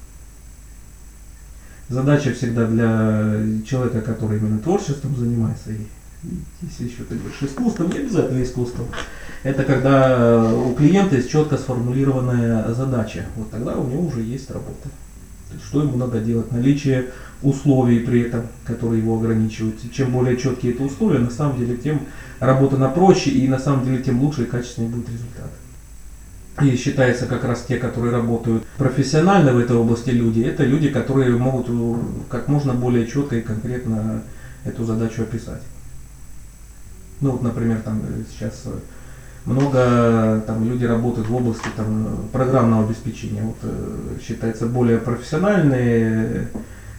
Задача 1.89 2.33
всегда 2.33 2.67
для 2.67 3.63
человека, 3.67 4.01
который 4.01 4.39
именно 4.39 4.59
творчеством 4.59 5.17
занимается, 5.17 5.71
и 5.71 5.81
если 6.63 6.85
еще 6.85 7.05
ты 7.05 7.17
говоришь 7.17 7.43
искусством, 7.43 7.91
не 7.91 7.99
обязательно 7.99 8.43
искусством, 8.43 8.87
это 9.43 9.63
когда 9.65 10.51
у 10.55 10.75
клиента 10.75 11.17
есть 11.17 11.31
четко 11.31 11.59
сформулированная 11.59 12.73
задача. 12.73 13.27
Вот 13.37 13.51
тогда 13.51 13.77
у 13.77 13.87
него 13.87 14.07
уже 14.07 14.23
есть 14.23 14.51
работа. 14.51 14.89
То 15.49 15.55
есть, 15.55 15.67
что 15.67 15.83
ему 15.83 15.99
надо 15.99 16.21
делать, 16.21 16.51
наличие 16.51 17.11
условий 17.43 18.01
при 18.01 18.23
этом, 18.23 18.47
которые 18.65 19.03
его 19.03 19.19
ограничивают. 19.19 19.77
Чем 19.93 20.13
более 20.13 20.39
четкие 20.39 20.73
это 20.73 20.85
условия, 20.85 21.19
на 21.19 21.31
самом 21.31 21.59
деле, 21.59 21.77
тем 21.77 22.01
работа 22.41 22.79
на 22.79 22.89
проще 22.89 23.31
и 23.31 23.47
на 23.47 23.59
самом 23.59 23.85
деле 23.85 24.03
тем 24.03 24.23
лучше 24.23 24.45
и 24.45 24.47
качественнее 24.47 24.91
будет 24.91 25.11
результат. 25.11 25.51
И 26.63 26.77
считается 26.77 27.27
как 27.27 27.45
раз 27.45 27.65
те, 27.67 27.79
которые 27.79 28.13
работают 28.13 28.65
профессионально 28.79 29.53
в 29.53 29.59
этой 29.59 29.77
области 29.77 30.11
люди, 30.11 30.41
это 30.41 30.65
люди, 30.65 30.89
которые 30.89 31.37
могут 31.37 31.67
как 32.29 32.47
можно 32.47 32.75
более 32.75 33.07
четко 33.07 33.37
и 33.37 33.41
конкретно 33.41 34.23
эту 34.65 34.85
задачу 34.85 35.23
описать. 35.23 35.63
Ну 37.21 37.33
вот, 37.33 37.43
например, 37.43 37.81
там 37.85 38.03
сейчас 38.31 38.67
много 39.47 40.43
там 40.47 40.65
люди 40.69 40.85
работают 40.85 41.29
в 41.29 41.35
области 41.35 41.67
там, 41.77 42.29
программного 42.33 42.85
обеспечения. 42.85 43.43
Вот, 43.43 43.57
э, 43.63 44.19
считается 44.23 44.67
более 44.67 44.99
профессиональные 44.99 46.49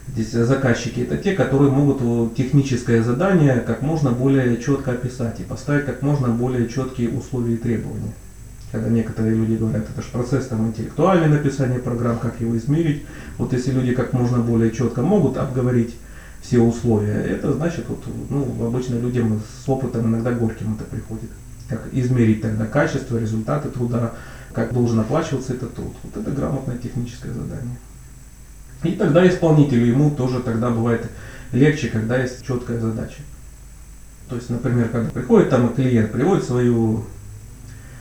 здесь 0.08 0.32
заказчики 0.32 1.02
это 1.02 1.18
те, 1.18 1.34
которые 1.34 1.72
могут 1.72 2.36
техническое 2.36 3.02
задание 3.02 3.60
как 3.62 3.82
можно 3.82 4.12
более 4.12 4.58
четко 4.62 4.92
описать 4.92 5.40
и 5.40 5.44
поставить 5.44 5.86
как 5.86 6.02
можно 6.02 6.28
более 6.28 6.68
четкие 6.68 7.10
условия 7.10 7.56
и 7.56 7.58
требования. 7.58 8.14
Когда 8.75 8.89
некоторые 8.89 9.36
люди 9.36 9.55
говорят, 9.55 9.86
это 9.89 10.01
же 10.01 10.10
процесс 10.12 10.48
там, 10.48 10.67
интеллектуальное 10.67 11.29
написание 11.29 11.79
программ, 11.79 12.20
как 12.20 12.41
его 12.41 12.58
измерить. 12.58 13.05
Вот 13.38 13.53
если 13.53 13.72
люди 13.72 13.94
как 13.94 14.12
можно 14.12 14.39
более 14.39 14.70
четко 14.72 15.01
могут 15.01 15.38
обговорить 15.38 15.96
все 16.41 16.60
условия, 16.60 17.22
это 17.22 17.53
значит, 17.53 17.86
вот, 17.88 18.03
ну, 18.29 18.67
обычно 18.67 18.96
людям 18.96 19.41
с 19.63 19.70
опытом 19.70 20.08
иногда 20.08 20.34
горьким 20.34 20.75
это 20.75 20.84
приходит 20.84 21.29
как 21.70 21.88
измерить 21.94 22.41
тогда 22.41 22.65
качество, 22.65 23.17
результаты 23.17 23.70
труда, 23.70 24.12
как 24.51 24.74
должен 24.74 25.00
оплачиваться 25.00 25.53
этот 25.53 25.74
труд. 25.74 25.94
Вот 26.03 26.17
это 26.17 26.29
грамотное 26.32 26.77
техническое 26.77 27.32
задание. 27.32 27.77
И 28.84 28.91
тогда 28.91 29.25
исполнителю 29.25 29.86
ему 29.86 30.12
тоже 30.12 30.41
тогда 30.41 30.70
бывает 30.70 31.10
легче, 31.53 31.88
когда 31.88 32.22
есть 32.22 32.46
четкая 32.46 32.82
задача. 32.82 33.22
То 34.27 34.36
есть, 34.36 34.50
например, 34.50 34.89
когда 34.89 35.10
приходит 35.12 35.50
там 35.50 35.74
клиент, 35.74 36.12
приводит 36.12 36.44
свою 36.44 37.05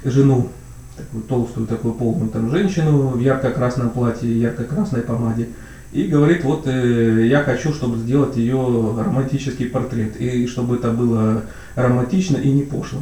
жену, 0.04 0.50
такую 0.96 1.24
толстую, 1.24 1.66
такую 1.66 1.94
полную 1.94 2.30
там 2.30 2.50
женщину 2.50 3.08
в 3.08 3.20
ярко-красном 3.20 3.90
платье, 3.90 4.40
ярко-красной 4.40 5.02
помаде, 5.02 5.48
и 5.92 6.04
говорит, 6.04 6.44
вот 6.44 6.66
э, 6.66 7.26
я 7.26 7.42
хочу, 7.42 7.72
чтобы 7.72 7.98
сделать 7.98 8.36
ее 8.36 8.94
романтический 8.98 9.66
портрет, 9.66 10.20
и 10.20 10.46
чтобы 10.46 10.76
это 10.76 10.90
было 10.90 11.42
романтично 11.76 12.36
и 12.36 12.50
не 12.50 12.62
пошло. 12.62 13.00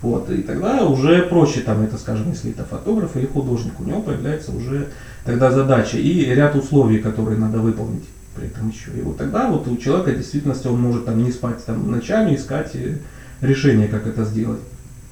Вот, 0.00 0.30
и 0.30 0.42
тогда 0.42 0.84
уже 0.84 1.22
проще, 1.22 1.60
там, 1.60 1.82
это, 1.82 1.98
скажем, 1.98 2.30
если 2.30 2.52
это 2.52 2.64
фотограф 2.64 3.16
или 3.16 3.26
художник, 3.26 3.80
у 3.80 3.84
него 3.84 4.00
появляется 4.00 4.52
уже 4.52 4.88
тогда 5.24 5.50
задача 5.50 5.98
и 5.98 6.24
ряд 6.26 6.54
условий, 6.54 6.98
которые 6.98 7.38
надо 7.38 7.58
выполнить 7.58 8.04
при 8.36 8.46
этом 8.46 8.68
еще. 8.68 8.92
И 8.96 9.02
вот 9.02 9.18
тогда 9.18 9.48
вот 9.50 9.66
у 9.66 9.76
человека 9.76 10.12
действительно 10.12 10.54
он 10.66 10.80
может 10.80 11.04
там 11.04 11.22
не 11.22 11.32
спать 11.32 11.64
там 11.64 11.90
ночами, 11.90 12.36
искать 12.36 12.70
э, 12.74 12.98
решение, 13.40 13.88
как 13.88 14.06
это 14.06 14.24
сделать. 14.24 14.60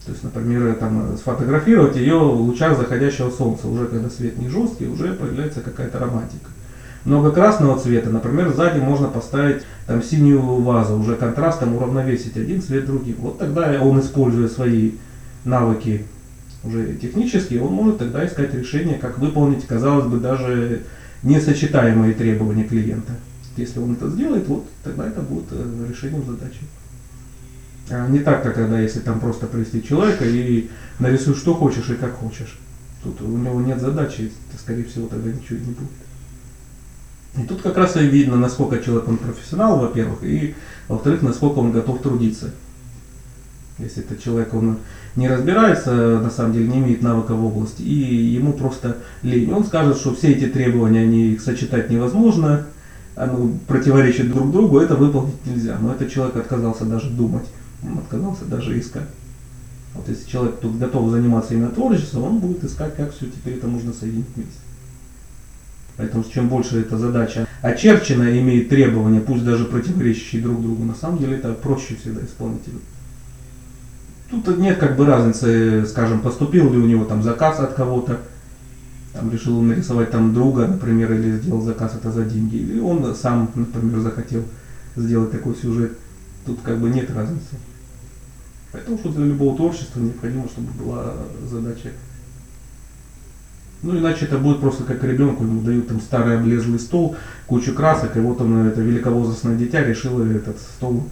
То 0.07 0.13
есть, 0.13 0.23
например, 0.23 0.75
там, 0.77 1.17
сфотографировать 1.19 1.97
ее 1.97 2.17
в 2.17 2.41
лучах 2.41 2.79
заходящего 2.79 3.31
солнца, 3.31 3.69
уже 3.69 3.87
когда 3.87 4.09
свет 4.09 4.39
не 4.39 4.49
жесткий, 4.49 4.87
уже 4.87 5.13
появляется 5.13 5.61
какая-то 5.61 5.99
романтика 5.99 6.49
много 7.07 7.31
красного 7.31 7.79
цвета, 7.79 8.11
например, 8.11 8.53
сзади 8.53 8.81
можно 8.81 9.07
поставить 9.07 9.63
там 9.87 10.03
синюю 10.03 10.43
вазу, 10.43 10.99
уже 10.99 11.15
контрастом 11.15 11.77
уравновесить 11.77 12.37
один 12.37 12.61
цвет 12.61 12.87
другим. 12.87 13.15
Вот 13.19 13.39
тогда 13.39 13.81
он, 13.81 14.01
используя 14.01 14.49
свои 14.49 14.93
навыки 15.45 16.05
уже 16.65 16.95
технические, 16.97 17.63
он 17.63 17.73
может 17.73 17.99
тогда 17.99 18.27
искать 18.27 18.53
решение, 18.55 18.99
как 18.99 19.19
выполнить, 19.19 19.65
казалось 19.67 20.07
бы, 20.07 20.19
даже 20.19 20.83
несочетаемые 21.23 22.13
требования 22.13 22.65
клиента. 22.65 23.13
Если 23.57 23.79
он 23.79 23.93
это 23.93 24.11
сделает, 24.11 24.49
вот 24.49 24.67
тогда 24.83 25.07
это 25.07 25.21
будет 25.21 25.47
э, 25.53 25.87
решением 25.89 26.25
задачи. 26.27 26.61
А 27.91 28.09
не 28.09 28.19
так, 28.19 28.43
как 28.43 28.55
когда 28.55 28.81
если 28.81 29.01
там 29.01 29.21
просто 29.21 29.47
привести 29.47 29.83
человека 29.83 30.25
и 30.25 30.69
нарисуй 30.99 31.35
что 31.35 31.55
хочешь 31.55 31.89
и 31.91 31.95
как 31.95 32.15
хочешь. 32.15 32.59
Тут 33.03 33.21
у 33.23 33.29
него 33.29 33.61
нет 33.61 33.81
задачи, 33.81 34.33
скорее 34.59 34.85
всего, 34.85 35.07
тогда 35.07 35.31
ничего 35.31 35.59
не 35.59 35.67
будет. 35.67 35.91
И 37.39 37.47
тут 37.47 37.63
как 37.63 37.77
раз 37.77 37.97
и 37.97 38.07
видно, 38.07 38.37
насколько 38.37 38.83
человек 38.83 39.09
он 39.09 39.19
профессионал, 39.19 39.79
во-первых, 39.79 40.25
и 40.25 40.55
во-вторых, 40.89 41.23
насколько 41.23 41.59
он 41.59 41.71
готов 41.71 42.01
трудиться. 42.01 42.51
Если 43.79 44.03
этот 44.03 44.23
человек 44.23 44.55
он 44.55 44.79
не 45.17 45.29
разбирается, 45.29 46.19
на 46.19 46.31
самом 46.31 46.55
деле 46.55 46.69
не 46.69 46.79
имеет 46.79 47.03
навыка 47.03 47.35
в 47.35 47.45
области, 47.45 47.83
и 47.83 47.95
ему 47.95 48.55
просто 48.55 48.99
лень. 49.23 49.53
Он 49.53 49.65
скажет, 49.65 49.99
что 49.99 50.15
все 50.15 50.33
эти 50.33 50.47
требования, 50.47 51.01
они 51.01 51.33
их 51.33 51.43
сочетать 51.43 51.91
невозможно, 51.91 52.67
они 53.17 53.59
противоречат 53.67 54.31
друг 54.31 54.51
другу, 54.51 54.79
это 54.79 54.97
выполнить 54.97 55.45
нельзя. 55.45 55.79
Но 55.79 55.93
этот 55.93 56.11
человек 56.11 56.37
отказался 56.37 56.87
даже 56.87 57.11
думать, 57.11 57.45
отказался 57.99 58.45
даже 58.45 58.79
искать. 58.79 59.09
Вот 59.95 60.09
если 60.09 60.29
человек 60.29 60.61
тут 60.61 60.79
готов 60.79 61.11
заниматься 61.11 61.55
именно 61.55 61.71
творчеством, 61.71 62.25
он 62.25 62.39
будет 62.39 62.63
искать, 62.65 62.95
как 62.97 63.15
все 63.15 63.27
теперь 63.27 63.55
это 63.55 63.67
можно 63.67 63.93
соединить 63.93 64.27
вместе. 64.35 64.61
Поэтому 65.97 66.25
чем 66.25 66.49
больше 66.49 66.81
эта 66.81 66.99
задача 66.99 67.47
очерчена, 67.63 68.39
имеет 68.39 68.69
требования, 68.69 69.21
пусть 69.21 69.45
даже 69.45 69.65
противоречащие 69.65 70.43
друг 70.43 70.61
другу, 70.61 70.85
на 70.85 70.95
самом 70.95 71.19
деле 71.19 71.37
это 71.37 71.55
проще 71.55 71.97
всегда 71.97 72.23
исполнителю. 72.25 72.81
Тут 74.31 74.59
нет 74.59 74.79
как 74.79 74.97
бы 74.97 75.07
разницы, 75.07 75.87
скажем, 75.87 76.21
поступил 76.21 76.71
ли 76.71 76.79
у 76.79 76.87
него 76.87 77.05
там 77.05 77.23
заказ 77.23 77.61
от 77.61 77.75
кого-то, 77.75 78.21
там 79.13 79.31
решил 79.31 79.63
нарисовать 79.63 80.11
там 80.11 80.35
друга, 80.35 80.67
например, 80.67 81.13
или 81.15 81.39
сделал 81.39 81.63
заказ 81.63 81.95
это 81.95 82.11
за 82.11 82.25
деньги, 82.25 82.57
или 82.57 82.81
он 82.81 83.15
сам, 83.15 83.51
например, 83.55 84.01
захотел 84.01 84.43
сделать 84.97 85.31
такой 85.31 85.55
сюжет. 85.55 85.93
Тут 86.45 86.61
как 86.63 86.79
бы 86.79 86.91
нет 86.91 87.11
разницы. 87.11 87.57
Поэтому 88.77 88.99
что 88.99 89.09
для 89.09 89.25
любого 89.25 89.57
творчества 89.57 90.01
необходимо, 90.01 90.49
чтобы 90.49 90.69
была 90.73 91.15
задача 91.51 91.93
ну, 93.83 93.97
иначе 93.99 94.25
это 94.25 94.39
будет 94.39 94.61
просто 94.61 94.85
как 94.85 95.05
ребенку, 95.05 95.45
ему 95.45 95.63
дают 95.63 95.89
там 95.89 96.01
старый 96.01 96.39
облезлый 96.39 96.79
стол, 96.79 97.17
кучу 97.47 97.73
красок, 97.73 98.17
и 98.17 98.21
вот 98.21 98.41
он, 98.41 98.67
это 98.67 98.81
великовозрастное 98.81 99.57
дитя, 99.57 99.85
решило 99.85 100.25
этот 100.25 100.59
стол 100.59 101.05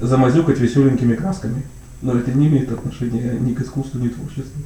замазюкать 0.00 0.58
веселенькими 0.58 1.14
красками. 1.14 1.62
Но 2.00 2.16
это 2.16 2.32
не 2.32 2.48
имеет 2.48 2.72
отношения 2.72 3.38
ни 3.38 3.52
к 3.52 3.60
искусству, 3.60 4.00
ни 4.00 4.08
к 4.08 4.14
творчеству. 4.14 4.62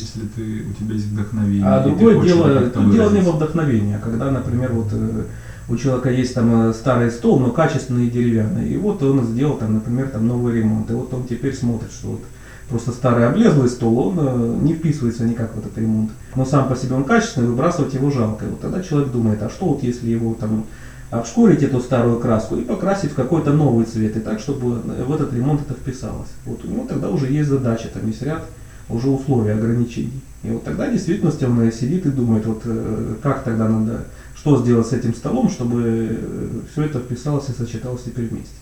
Если 0.00 0.20
ты, 0.20 0.66
у 0.68 0.72
тебя 0.74 0.94
есть 0.94 1.06
вдохновение. 1.06 1.66
А 1.66 1.82
другое 1.82 2.20
дело, 2.22 2.66
дело 2.92 3.10
не 3.10 3.20
во 3.20 3.32
вдохновении, 3.32 3.94
а 3.94 3.98
когда, 3.98 4.30
например, 4.30 4.72
вот 4.72 4.88
э, 4.92 5.24
у 5.68 5.76
человека 5.76 6.10
есть 6.10 6.34
там 6.34 6.70
э, 6.70 6.72
старый 6.72 7.10
стол, 7.10 7.38
но 7.38 7.50
качественный 7.50 8.08
деревянный, 8.08 8.68
и 8.68 8.76
вот 8.76 9.02
он 9.02 9.24
сделал 9.26 9.56
там, 9.56 9.74
например, 9.74 10.08
там 10.08 10.26
новый 10.26 10.54
ремонт, 10.54 10.90
и 10.90 10.94
вот 10.94 11.12
он 11.12 11.26
теперь 11.26 11.54
смотрит, 11.54 11.90
что 11.92 12.08
вот 12.08 12.20
просто 12.68 12.92
старый 12.92 13.26
облезлый 13.26 13.68
стол, 13.68 13.98
он 14.08 14.18
э, 14.18 14.58
не 14.62 14.74
вписывается 14.74 15.24
никак 15.24 15.54
в 15.54 15.58
этот 15.58 15.76
ремонт. 15.76 16.10
Но 16.36 16.44
сам 16.44 16.68
по 16.68 16.76
себе 16.76 16.94
он 16.94 17.04
качественный, 17.04 17.48
выбрасывать 17.48 17.94
его 17.94 18.10
жалко. 18.10 18.46
И 18.46 18.48
вот 18.48 18.60
тогда 18.60 18.82
человек 18.82 19.10
думает, 19.10 19.42
а 19.42 19.50
что 19.50 19.66
вот 19.66 19.82
если 19.82 20.08
его 20.08 20.34
там 20.34 20.64
обшкурить 21.10 21.62
эту 21.62 21.80
старую 21.80 22.20
краску 22.20 22.56
и 22.56 22.64
покрасить 22.64 23.12
в 23.12 23.14
какой-то 23.14 23.52
новый 23.52 23.86
цвет, 23.86 24.16
и 24.16 24.20
так, 24.20 24.40
чтобы 24.40 24.80
в 24.80 25.14
этот 25.14 25.32
ремонт 25.32 25.62
это 25.62 25.74
вписалось. 25.74 26.28
Вот 26.44 26.64
у 26.64 26.68
него 26.68 26.86
тогда 26.86 27.08
уже 27.08 27.32
есть 27.32 27.48
задача, 27.48 27.88
там 27.88 28.06
есть 28.06 28.22
ряд 28.22 28.44
уже 28.90 29.08
условия, 29.08 29.54
ограничений. 29.54 30.20
И 30.42 30.50
вот 30.50 30.64
тогда 30.64 30.86
в 30.86 30.92
действительности 30.92 31.44
он 31.44 31.72
сидит 31.72 32.06
и 32.06 32.10
думает, 32.10 32.46
вот 32.46 32.62
э, 32.64 33.14
как 33.22 33.42
тогда 33.42 33.68
надо, 33.68 34.04
что 34.40 34.62
сделать 34.62 34.86
с 34.86 34.92
этим 34.92 35.14
столом, 35.14 35.50
чтобы 35.50 36.64
все 36.70 36.84
это 36.84 37.00
вписалось 37.00 37.48
и 37.48 37.52
сочеталось 37.52 38.04
теперь 38.04 38.28
вместе. 38.28 38.54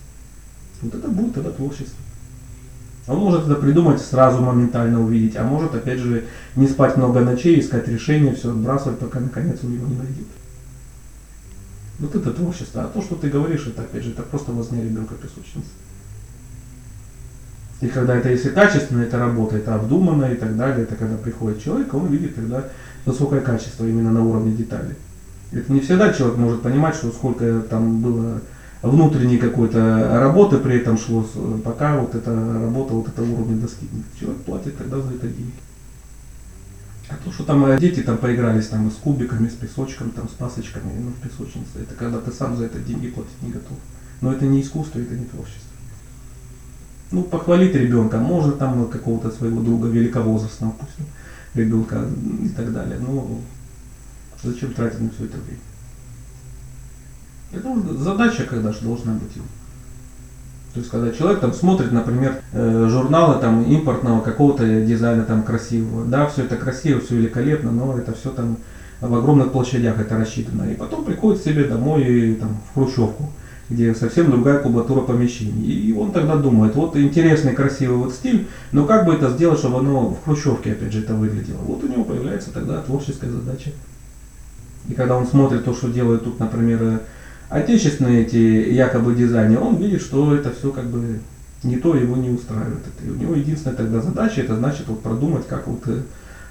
Вот 0.81 0.95
это 0.95 1.07
будет 1.07 1.35
тогда 1.35 1.51
творчество. 1.51 1.95
Он 3.07 3.19
может 3.19 3.45
это 3.45 3.55
придумать 3.55 4.01
сразу 4.01 4.41
моментально 4.41 5.01
увидеть, 5.01 5.37
а 5.37 5.43
может 5.43 5.73
опять 5.73 5.99
же 5.99 6.25
не 6.55 6.67
спать 6.67 6.97
много 6.97 7.21
ночей, 7.21 7.59
искать 7.59 7.87
решение, 7.87 8.35
все 8.35 8.49
отбрасывать, 8.49 8.99
пока 8.99 9.19
наконец 9.19 9.59
он 9.63 9.73
его 9.73 9.87
не 9.87 9.95
найдет. 9.95 10.27
Вот 11.99 12.13
это 12.15 12.31
творчество. 12.31 12.83
А 12.83 12.87
то, 12.87 13.01
что 13.01 13.15
ты 13.15 13.29
говоришь, 13.29 13.67
это 13.67 13.83
опять 13.83 14.03
же, 14.03 14.11
это 14.11 14.23
просто 14.23 14.51
возня 14.51 14.83
ребенка 14.83 15.15
песочницы. 15.15 15.69
И 17.79 17.87
когда 17.87 18.15
это, 18.17 18.29
если 18.29 18.49
качественно, 18.49 19.03
это 19.03 19.19
работа, 19.19 19.57
это 19.57 19.75
обдуманно 19.75 20.25
и 20.25 20.35
так 20.35 20.57
далее, 20.57 20.83
это 20.83 20.95
когда 20.95 21.15
приходит 21.15 21.63
человек, 21.63 21.93
он 21.93 22.07
видит 22.07 22.35
тогда 22.35 22.65
высокое 23.05 23.41
качество 23.41 23.85
именно 23.85 24.11
на 24.11 24.23
уровне 24.23 24.51
деталей. 24.51 24.95
Это 25.51 25.71
не 25.71 25.79
всегда 25.79 26.13
человек 26.13 26.37
может 26.37 26.61
понимать, 26.61 26.95
что 26.95 27.11
сколько 27.11 27.61
там 27.61 28.01
было 28.01 28.41
внутренней 28.81 29.37
какой-то 29.37 30.19
работы 30.19 30.57
при 30.57 30.77
этом 30.77 30.97
шло, 30.97 31.25
пока 31.63 31.97
вот 31.97 32.15
эта 32.15 32.33
работа 32.33 32.93
вот 32.93 33.07
этого 33.07 33.31
уровня 33.31 33.57
достигнет. 33.57 34.05
Человек 34.19 34.41
платит 34.41 34.77
тогда 34.77 34.99
за 34.99 35.13
это 35.13 35.27
деньги. 35.27 35.53
А 37.09 37.15
то, 37.23 37.31
что 37.31 37.43
там 37.43 37.65
э, 37.65 37.79
дети 37.79 38.01
там 38.01 38.17
поигрались 38.17 38.67
там 38.67 38.91
с 38.91 38.95
кубиками, 38.95 39.47
с 39.47 39.53
песочком, 39.53 40.11
там 40.11 40.27
с 40.27 40.33
пасочками, 40.33 40.91
ну, 40.99 41.11
в 41.11 41.21
песочнице, 41.25 41.79
это 41.79 41.95
когда 41.95 42.19
ты 42.19 42.31
сам 42.31 42.57
за 42.57 42.65
это 42.65 42.79
деньги 42.79 43.07
платить 43.07 43.41
не 43.41 43.51
готов. 43.51 43.77
Но 44.19 44.33
это 44.33 44.45
не 44.45 44.61
искусство, 44.61 44.99
это 44.99 45.15
не 45.15 45.23
творчество. 45.23 45.61
Ну, 47.11 47.23
похвалить 47.23 47.75
ребенка, 47.75 48.17
может 48.17 48.59
там 48.59 48.89
какого-то 48.89 49.31
своего 49.31 49.61
друга 49.61 49.87
великовозрастного, 49.87 50.75
пусть 50.77 51.07
ребенка 51.53 52.03
и 52.43 52.49
так 52.49 52.73
далее. 52.73 52.99
Но 52.99 53.39
зачем 54.43 54.73
тратить 54.73 54.99
на 54.99 55.09
все 55.09 55.25
это 55.25 55.37
время? 55.37 55.59
Это 57.51 57.97
задача, 57.97 58.43
когда 58.43 58.71
же 58.71 58.81
должна 58.81 59.13
быть. 59.13 59.33
То 60.73 60.79
есть, 60.79 60.91
когда 60.91 61.11
человек 61.11 61.39
там 61.39 61.53
смотрит, 61.53 61.91
например, 61.91 62.41
э, 62.53 62.87
журналы 62.89 63.39
там 63.41 63.63
импортного 63.63 64.21
какого-то 64.21 64.81
дизайна 64.81 65.23
там 65.23 65.43
красивого, 65.43 66.05
да, 66.05 66.27
все 66.27 66.43
это 66.43 66.55
красиво, 66.55 66.99
все 66.99 67.15
великолепно, 67.15 67.71
но 67.71 67.97
это 67.97 68.13
все 68.13 68.29
там 68.29 68.57
в 69.01 69.15
огромных 69.15 69.51
площадях 69.51 69.99
это 69.99 70.17
рассчитано. 70.17 70.69
И 70.69 70.75
потом 70.75 71.05
приходит 71.05 71.43
себе 71.43 71.63
домой 71.63 72.03
и, 72.03 72.35
там, 72.35 72.57
в 72.69 72.73
хрущевку, 72.73 73.31
где 73.69 73.95
совсем 73.95 74.29
другая 74.29 74.59
кубатура 74.59 75.01
помещений. 75.01 75.65
И 75.65 75.93
он 75.93 76.11
тогда 76.11 76.35
думает, 76.35 76.75
вот 76.75 76.95
интересный, 76.95 77.53
красивый 77.53 77.97
вот 77.97 78.13
стиль, 78.13 78.47
но 78.71 78.85
как 78.85 79.05
бы 79.05 79.13
это 79.13 79.29
сделать, 79.29 79.59
чтобы 79.59 79.79
оно 79.79 80.11
в 80.11 80.23
хрущевке, 80.25 80.73
опять 80.73 80.93
же, 80.93 80.99
это 80.99 81.15
выглядело. 81.15 81.57
Вот 81.59 81.83
у 81.83 81.87
него 81.87 82.03
появляется 82.03 82.51
тогда 82.51 82.81
творческая 82.81 83.31
задача. 83.31 83.71
И 84.87 84.93
когда 84.93 85.17
он 85.17 85.27
смотрит 85.27 85.65
то, 85.65 85.73
что 85.73 85.89
делают 85.89 86.23
тут, 86.23 86.39
например, 86.39 87.01
отечественные 87.49 88.23
эти 88.23 88.71
якобы 88.71 89.15
дизайнеры, 89.15 89.61
он 89.61 89.77
видит, 89.77 90.01
что 90.01 90.33
это 90.35 90.51
все 90.51 90.71
как 90.71 90.85
бы 90.85 91.19
не 91.63 91.77
то, 91.77 91.95
его 91.95 92.15
не 92.15 92.29
устраивает. 92.29 92.83
Это, 92.87 93.11
у 93.11 93.15
него 93.15 93.35
единственная 93.35 93.75
тогда 93.75 94.01
задача, 94.01 94.41
это 94.41 94.55
значит 94.55 94.87
вот 94.87 95.01
продумать, 95.01 95.47
как 95.47 95.67
вот 95.67 95.81
э, 95.87 96.01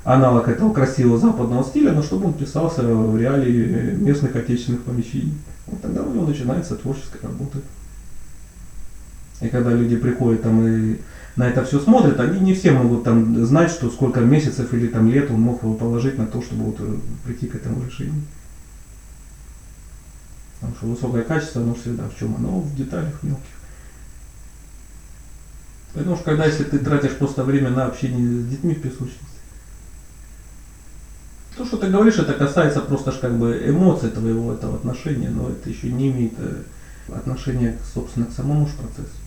аналог 0.04 0.48
этого 0.48 0.72
красивого 0.72 1.18
западного 1.18 1.64
стиля, 1.64 1.92
но 1.92 2.02
чтобы 2.02 2.26
он 2.26 2.34
писался 2.34 2.82
в 2.82 3.18
реалии 3.18 3.94
местных 3.94 4.36
отечественных 4.36 4.82
помещений. 4.82 5.34
Вот 5.66 5.80
тогда 5.80 6.02
у 6.02 6.12
него 6.12 6.26
начинается 6.26 6.76
творческая 6.76 7.22
работа. 7.22 7.58
И 9.40 9.48
когда 9.48 9.72
люди 9.72 9.96
приходят 9.96 10.42
там 10.42 10.66
и 10.66 10.96
на 11.36 11.48
это 11.48 11.64
все 11.64 11.78
смотрят, 11.78 12.18
они 12.18 12.40
не 12.40 12.54
все 12.54 12.72
могут 12.72 13.04
там 13.04 13.44
знать, 13.44 13.70
что 13.70 13.90
сколько 13.90 14.20
месяцев 14.20 14.72
или 14.72 14.88
там 14.88 15.10
лет 15.10 15.30
он 15.30 15.40
мог 15.40 15.60
положить 15.78 16.16
на 16.16 16.26
то, 16.26 16.40
чтобы 16.40 16.64
вот 16.64 16.76
э, 16.80 16.96
прийти 17.24 17.46
к 17.46 17.54
этому 17.54 17.84
решению. 17.84 18.22
Потому 20.60 20.76
что 20.76 20.86
высокое 20.86 21.22
качество, 21.22 21.60
оно 21.60 21.74
всегда 21.74 22.08
в 22.08 22.18
чем? 22.18 22.34
Оно 22.36 22.60
в 22.60 22.74
деталях 22.74 23.22
мелких. 23.22 23.44
Потому 25.92 26.16
что 26.16 26.24
когда 26.24 26.46
если 26.46 26.64
ты 26.64 26.78
тратишь 26.78 27.16
просто 27.16 27.44
время 27.44 27.68
на 27.70 27.86
общение 27.86 28.42
с 28.42 28.46
детьми 28.46 28.74
в 28.74 28.80
песочнице, 28.80 29.18
то, 31.56 31.66
что 31.66 31.76
ты 31.76 31.88
говоришь, 31.88 32.18
это 32.18 32.32
касается 32.32 32.80
просто 32.80 33.12
ж 33.12 33.16
как 33.16 33.38
бы 33.38 33.62
эмоций 33.66 34.10
твоего 34.10 34.52
этого 34.52 34.76
отношения, 34.76 35.28
но 35.28 35.50
это 35.50 35.68
еще 35.68 35.90
не 35.90 36.08
имеет 36.10 36.34
э, 36.38 36.62
отношения, 37.14 37.78
собственно, 37.94 38.26
к 38.26 38.32
самому 38.32 38.66
же 38.66 38.74
процессу. 38.74 39.25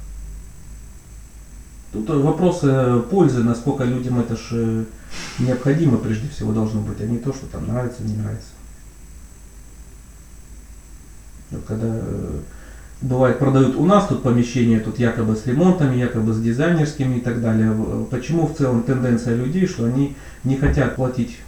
Тут 1.92 2.10
вопросы 2.10 3.02
пользы, 3.10 3.44
насколько 3.44 3.84
людям 3.84 4.20
это 4.20 4.36
же 4.36 4.86
необходимо 5.40 5.98
прежде 5.98 6.28
всего 6.30 6.52
должно 6.52 6.82
быть, 6.82 7.02
а 7.02 7.06
не 7.06 7.18
то, 7.18 7.34
что 7.34 7.48
там 7.48 7.68
нравится, 7.68 8.04
не 8.04 8.16
нравится. 8.16 8.50
Когда 11.68 11.88
э, 11.88 12.40
бывает 13.02 13.40
продают 13.40 13.76
у 13.76 13.86
нас 13.86 14.08
тут 14.08 14.22
помещение, 14.22 14.80
тут 14.80 15.00
якобы 15.00 15.36
с 15.36 15.48
ремонтами, 15.48 15.98
якобы 15.98 16.34
с 16.34 16.40
дизайнерскими 16.40 17.18
и 17.18 17.22
так 17.22 17.42
далее. 17.42 17.74
Почему 18.12 18.46
в 18.46 18.56
целом 18.56 18.84
тенденция 18.84 19.36
людей, 19.36 19.66
что 19.66 19.86
они 19.86 20.16
не 20.44 20.58
хотят 20.58 20.96
платить 20.96 21.40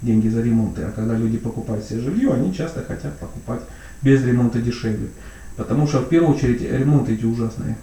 деньги 0.00 0.28
за 0.28 0.42
ремонты, 0.42 0.82
а 0.82 0.92
когда 0.92 1.16
люди 1.16 1.38
покупают 1.38 1.84
себе 1.84 2.02
жилье, 2.02 2.32
они 2.32 2.54
часто 2.54 2.84
хотят 2.84 3.18
покупать 3.18 3.62
без 4.00 4.24
ремонта 4.24 4.60
дешевле. 4.60 5.08
Потому 5.56 5.88
что 5.88 5.98
в 5.98 6.08
первую 6.08 6.36
очередь 6.36 6.62
ремонты 6.62 7.14
эти 7.14 7.24
ужасные. 7.24 7.76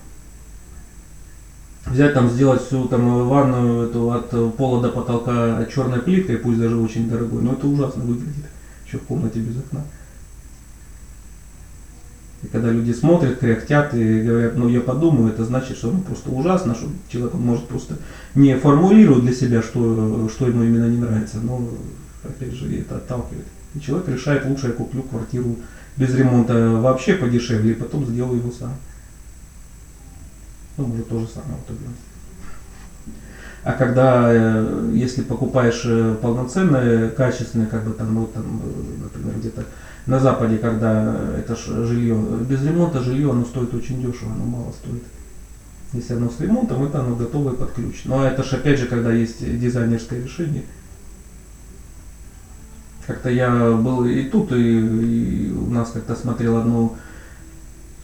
Взять 1.85 2.15
там, 2.15 2.29
сделать 2.29 2.63
всю 2.63 2.87
там 2.87 3.27
ванную 3.27 3.89
эту 3.89 4.11
от 4.11 4.55
пола 4.55 4.81
до 4.81 4.89
потолка 4.89 5.65
черной 5.73 6.01
плиткой, 6.01 6.37
пусть 6.37 6.59
даже 6.59 6.77
очень 6.77 7.07
дорогой, 7.09 7.43
но 7.43 7.53
это 7.53 7.67
ужасно 7.67 8.03
выглядит. 8.03 8.45
Еще 8.87 8.97
в 8.97 9.03
комнате 9.03 9.39
без 9.39 9.57
окна. 9.57 9.83
И 12.41 12.47
когда 12.47 12.69
люди 12.71 12.91
смотрят, 12.91 13.39
кряхтят 13.39 13.93
и 13.93 14.21
говорят, 14.21 14.55
ну 14.55 14.67
я 14.67 14.81
подумаю, 14.81 15.29
это 15.29 15.45
значит, 15.45 15.77
что 15.77 15.91
ну, 15.91 16.01
просто 16.01 16.29
ужасно, 16.29 16.75
что 16.75 16.87
человек 17.09 17.33
может 17.33 17.67
просто 17.67 17.97
не 18.35 18.55
формулирует 18.55 19.23
для 19.23 19.33
себя, 19.33 19.61
что, 19.61 20.29
что 20.29 20.47
ему 20.47 20.63
именно 20.63 20.87
не 20.87 20.97
нравится, 20.97 21.37
но 21.37 21.67
опять 22.23 22.53
же 22.53 22.71
это 22.79 22.97
отталкивает. 22.97 23.45
И 23.73 23.79
человек 23.79 24.09
решает, 24.09 24.45
лучше 24.45 24.67
я 24.67 24.73
куплю 24.73 25.03
квартиру 25.03 25.55
без 25.97 26.13
ремонта 26.13 26.71
вообще 26.71 27.13
подешевле, 27.13 27.71
и 27.71 27.75
потом 27.75 28.05
сделаю 28.05 28.37
его 28.37 28.51
сам. 28.51 28.73
Ну, 30.77 30.85
может, 30.87 31.07
то 31.07 31.19
же 31.19 31.27
самое 31.27 31.57
итоге. 31.65 31.85
А 33.63 33.71
когда, 33.71 34.27
э, 34.27 34.91
если 34.93 35.23
покупаешь 35.23 35.81
э, 35.85 36.15
полноценное, 36.21 37.09
качественное, 37.09 37.65
как 37.65 37.83
бы 37.83 37.93
там, 37.93 38.13
ну, 38.13 38.27
там, 38.27 38.61
э, 38.63 39.03
например, 39.03 39.39
где-то 39.39 39.65
на 40.05 40.19
Западе, 40.19 40.59
когда 40.59 41.15
это 41.35 41.55
жилье, 41.55 42.15
без 42.47 42.63
ремонта 42.63 43.01
жилье, 43.01 43.31
оно 43.31 43.43
стоит 43.43 43.73
очень 43.73 44.01
дешево, 44.01 44.33
оно 44.33 44.45
мало 44.45 44.71
стоит. 44.71 45.01
Если 45.93 46.13
оно 46.13 46.29
с 46.29 46.39
ремонтом, 46.39 46.83
это 46.83 46.99
оно 46.99 47.15
готовое 47.15 47.53
под 47.53 47.71
ключ. 47.71 48.03
Но 48.05 48.23
это 48.23 48.43
же 48.43 48.57
опять 48.57 48.79
же, 48.79 48.85
когда 48.85 49.11
есть 49.11 49.39
дизайнерское 49.39 50.21
решение. 50.21 50.63
Как-то 53.07 53.29
я 53.29 53.71
был 53.71 54.05
и 54.05 54.23
тут, 54.25 54.51
и, 54.51 54.55
и 54.55 55.51
у 55.51 55.71
нас 55.71 55.89
как-то 55.91 56.15
смотрел 56.15 56.57
одну 56.57 56.95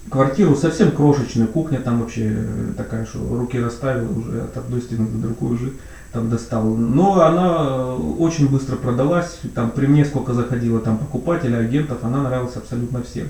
квартиру, 0.09 0.55
совсем 0.55 0.91
крошечную, 0.91 1.47
кухня 1.47 1.79
там 1.79 2.01
вообще 2.01 2.35
такая, 2.75 3.05
что 3.05 3.19
руки 3.19 3.59
расставил 3.59 4.17
уже 4.17 4.41
от 4.41 4.57
одной 4.57 4.81
стены 4.81 5.07
до 5.07 5.27
другой 5.27 5.53
уже 5.53 5.73
там 6.11 6.29
достал. 6.29 6.65
Но 6.65 7.21
она 7.21 7.95
очень 7.95 8.49
быстро 8.49 8.75
продалась, 8.75 9.39
там 9.55 9.71
при 9.71 9.87
мне 9.87 10.05
сколько 10.05 10.33
заходило 10.33 10.79
там 10.79 10.97
покупателей, 10.97 11.59
агентов, 11.59 11.99
она 12.03 12.21
нравилась 12.23 12.55
абсолютно 12.55 13.03
всем. 13.03 13.27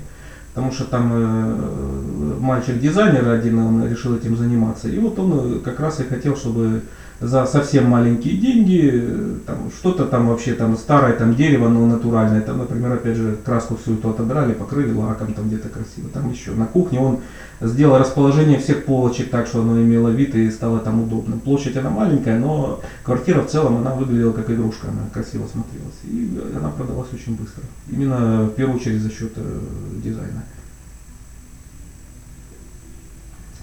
Потому 0.53 0.73
что 0.73 0.83
там 0.83 1.11
э, 1.13 2.37
мальчик-дизайнер 2.41 3.29
один, 3.29 3.59
он 3.59 3.87
решил 3.87 4.15
этим 4.15 4.35
заниматься. 4.35 4.89
И 4.89 4.99
вот 4.99 5.17
он 5.17 5.61
как 5.61 5.79
раз 5.79 6.01
и 6.01 6.03
хотел, 6.03 6.35
чтобы 6.35 6.81
за 7.21 7.45
совсем 7.45 7.87
маленькие 7.87 8.35
деньги, 8.35 9.39
там, 9.45 9.69
что-то 9.77 10.05
там 10.05 10.27
вообще 10.27 10.53
там 10.53 10.75
старое 10.75 11.13
там 11.13 11.35
дерево, 11.35 11.69
но 11.69 11.85
натуральное, 11.85 12.41
там, 12.41 12.57
например, 12.57 12.93
опять 12.93 13.15
же, 13.15 13.37
краску 13.45 13.77
всю 13.77 13.93
эту 13.93 14.09
отодрали, 14.09 14.53
покрыли 14.53 14.91
лаком 14.91 15.33
там 15.33 15.47
где-то 15.47 15.69
красиво, 15.69 16.09
там 16.11 16.31
еще. 16.31 16.51
На 16.51 16.65
кухне 16.65 16.99
он 16.99 17.19
сделал 17.61 17.99
расположение 17.99 18.57
всех 18.57 18.85
полочек 18.85 19.29
так, 19.29 19.45
что 19.45 19.61
оно 19.61 19.79
имело 19.79 20.09
вид 20.09 20.33
и 20.33 20.49
стало 20.49 20.79
там 20.79 21.03
удобно. 21.03 21.37
Площадь 21.37 21.77
она 21.77 21.91
маленькая, 21.91 22.39
но 22.39 22.81
квартира 23.03 23.41
в 23.43 23.47
целом 23.47 23.77
она 23.77 23.93
выглядела 23.93 24.33
как 24.33 24.49
игрушка, 24.49 24.87
она 24.87 25.01
красиво 25.13 25.45
смотрелась. 25.45 26.01
И 26.05 26.41
она 26.57 26.69
продалась 26.69 27.13
очень 27.13 27.35
быстро. 27.35 27.63
Именно 27.87 28.45
в 28.45 28.55
первую 28.55 28.77
очередь 28.77 29.01
за 29.01 29.11
счет 29.11 29.33
э, 29.35 29.59
дизайна. 30.03 30.43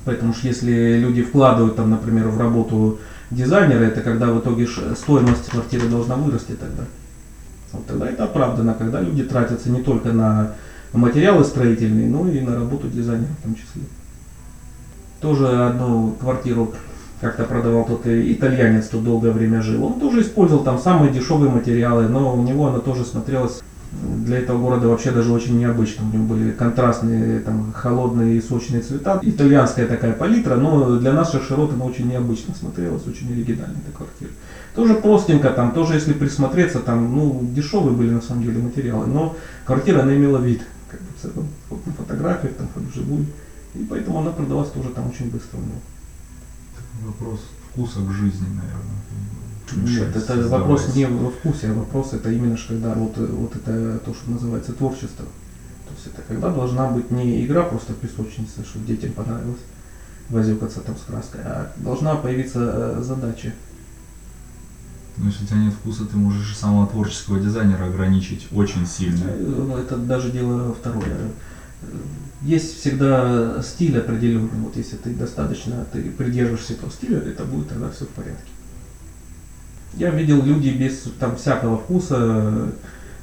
Поэтому 0.04 0.32
что 0.32 0.46
если 0.46 0.96
люди 0.96 1.22
вкладывают 1.22 1.74
там, 1.74 1.90
например, 1.90 2.28
в 2.28 2.38
работу 2.38 3.00
дизайнера, 3.30 3.84
это 3.84 4.00
когда 4.00 4.26
в 4.26 4.40
итоге 4.40 4.66
стоимость 4.66 5.50
квартиры 5.50 5.88
должна 5.88 6.16
вырасти 6.16 6.52
тогда. 6.52 6.84
Вот 7.72 7.86
тогда 7.86 8.08
это 8.08 8.24
оправдано, 8.24 8.74
когда 8.74 9.00
люди 9.00 9.24
тратятся 9.24 9.70
не 9.70 9.82
только 9.82 10.12
на 10.12 10.52
материалы 10.92 11.44
строительные, 11.44 12.08
но 12.08 12.28
и 12.28 12.40
на 12.40 12.54
работу 12.54 12.88
дизайнера 12.88 13.30
в 13.40 13.42
том 13.42 13.54
числе. 13.54 13.82
Тоже 15.20 15.46
одну 15.66 16.12
квартиру 16.12 16.72
как-то 17.20 17.44
продавал 17.44 17.84
тот 17.84 18.06
и 18.06 18.32
итальянец, 18.32 18.88
тут 18.88 19.04
долгое 19.04 19.32
время 19.32 19.60
жил. 19.60 19.84
Он 19.84 20.00
тоже 20.00 20.22
использовал 20.22 20.62
там 20.62 20.78
самые 20.78 21.12
дешевые 21.12 21.50
материалы, 21.50 22.08
но 22.08 22.34
у 22.34 22.42
него 22.42 22.68
она 22.68 22.78
тоже 22.78 23.04
смотрелась 23.04 23.60
для 23.90 24.38
этого 24.38 24.58
города 24.58 24.88
вообще 24.88 25.10
даже 25.10 25.32
очень 25.32 25.58
необычно. 25.58 26.06
У 26.06 26.12
него 26.12 26.24
были 26.24 26.50
контрастные, 26.52 27.40
там, 27.40 27.72
холодные 27.72 28.36
и 28.36 28.40
сочные 28.40 28.82
цвета. 28.82 29.18
Итальянская 29.22 29.86
такая 29.86 30.12
палитра, 30.12 30.56
но 30.56 30.98
для 30.98 31.12
наших 31.12 31.44
широт 31.44 31.72
она 31.72 31.84
очень 31.84 32.08
необычно 32.08 32.54
смотрелась, 32.54 33.06
очень 33.06 33.32
оригинальная 33.32 33.80
эта 33.86 33.96
квартира. 33.96 34.30
Тоже 34.74 34.94
простенько, 34.94 35.50
там, 35.50 35.72
тоже 35.72 35.94
если 35.94 36.12
присмотреться, 36.12 36.80
там, 36.80 37.14
ну, 37.14 37.40
дешевые 37.54 37.96
были 37.96 38.10
на 38.10 38.20
самом 38.20 38.42
деле 38.42 38.60
материалы, 38.60 39.06
но 39.06 39.36
квартира, 39.64 40.02
она 40.02 40.14
имела 40.14 40.38
вид, 40.38 40.62
как 40.90 41.00
бы, 41.00 41.46
вот 41.70 41.86
на 41.86 41.92
фотографиях, 41.92 42.54
там, 42.54 42.68
вживую. 42.76 43.26
И 43.74 43.84
поэтому 43.84 44.18
она 44.20 44.30
продалась 44.30 44.70
тоже 44.70 44.90
там 44.90 45.08
очень 45.08 45.30
быстро 45.30 45.58
у 45.58 45.60
него. 45.60 45.80
Вопрос 47.06 47.40
вкуса 47.70 48.00
к 48.00 48.10
жизни, 48.12 48.46
наверное. 48.48 48.98
Нет, 49.76 50.08
это 50.10 50.20
создавать. 50.20 50.50
вопрос 50.50 50.94
не 50.94 51.06
во 51.06 51.30
вкусе, 51.30 51.70
а 51.70 51.74
вопрос 51.74 52.12
это 52.12 52.30
именно 52.30 52.56
что 52.56 52.74
когда 52.74 52.94
вот, 52.94 53.18
э, 53.18 53.26
вот 53.26 53.54
это 53.56 53.98
то, 53.98 54.14
что 54.14 54.30
называется 54.30 54.72
творчество. 54.72 55.24
То 55.24 55.94
есть 55.94 56.06
это 56.06 56.22
когда 56.26 56.50
должна 56.50 56.88
быть 56.88 57.10
не 57.10 57.44
игра 57.44 57.62
просто 57.62 57.92
в 57.92 57.96
песочнице, 57.96 58.64
что 58.64 58.78
детям 58.80 59.12
понравилось 59.12 59.60
возюкаться 60.28 60.80
там 60.80 60.96
с 60.96 61.00
краской, 61.00 61.40
а 61.42 61.72
должна 61.76 62.14
появиться 62.16 62.60
э, 62.98 63.02
задача. 63.02 63.52
Но 65.16 65.26
если 65.26 65.44
у 65.44 65.46
тебя 65.46 65.58
нет 65.58 65.74
вкуса, 65.74 66.04
ты 66.04 66.16
можешь 66.16 66.52
и 66.52 66.54
самого 66.54 66.86
творческого 66.86 67.40
дизайнера 67.40 67.86
ограничить 67.86 68.46
очень 68.52 68.86
сильно. 68.86 69.24
Э, 69.26 69.82
Это 69.82 69.96
даже 69.96 70.30
дело 70.30 70.74
второе. 70.74 71.32
Есть 72.42 72.80
всегда 72.80 73.62
стиль 73.62 73.98
определенный. 73.98 74.50
Вот 74.62 74.76
если 74.76 74.96
ты 74.96 75.10
достаточно, 75.14 75.84
ты 75.92 76.02
придерживаешься 76.02 76.74
этого 76.74 76.90
стиля, 76.90 77.18
это 77.18 77.44
будет 77.44 77.68
тогда 77.68 77.90
все 77.90 78.04
в 78.04 78.08
порядке. 78.10 78.50
Я 79.94 80.10
видел 80.10 80.42
люди 80.42 80.70
без 80.70 81.10
там 81.18 81.36
всякого 81.36 81.78
вкуса, 81.78 82.16
э, 82.18 82.70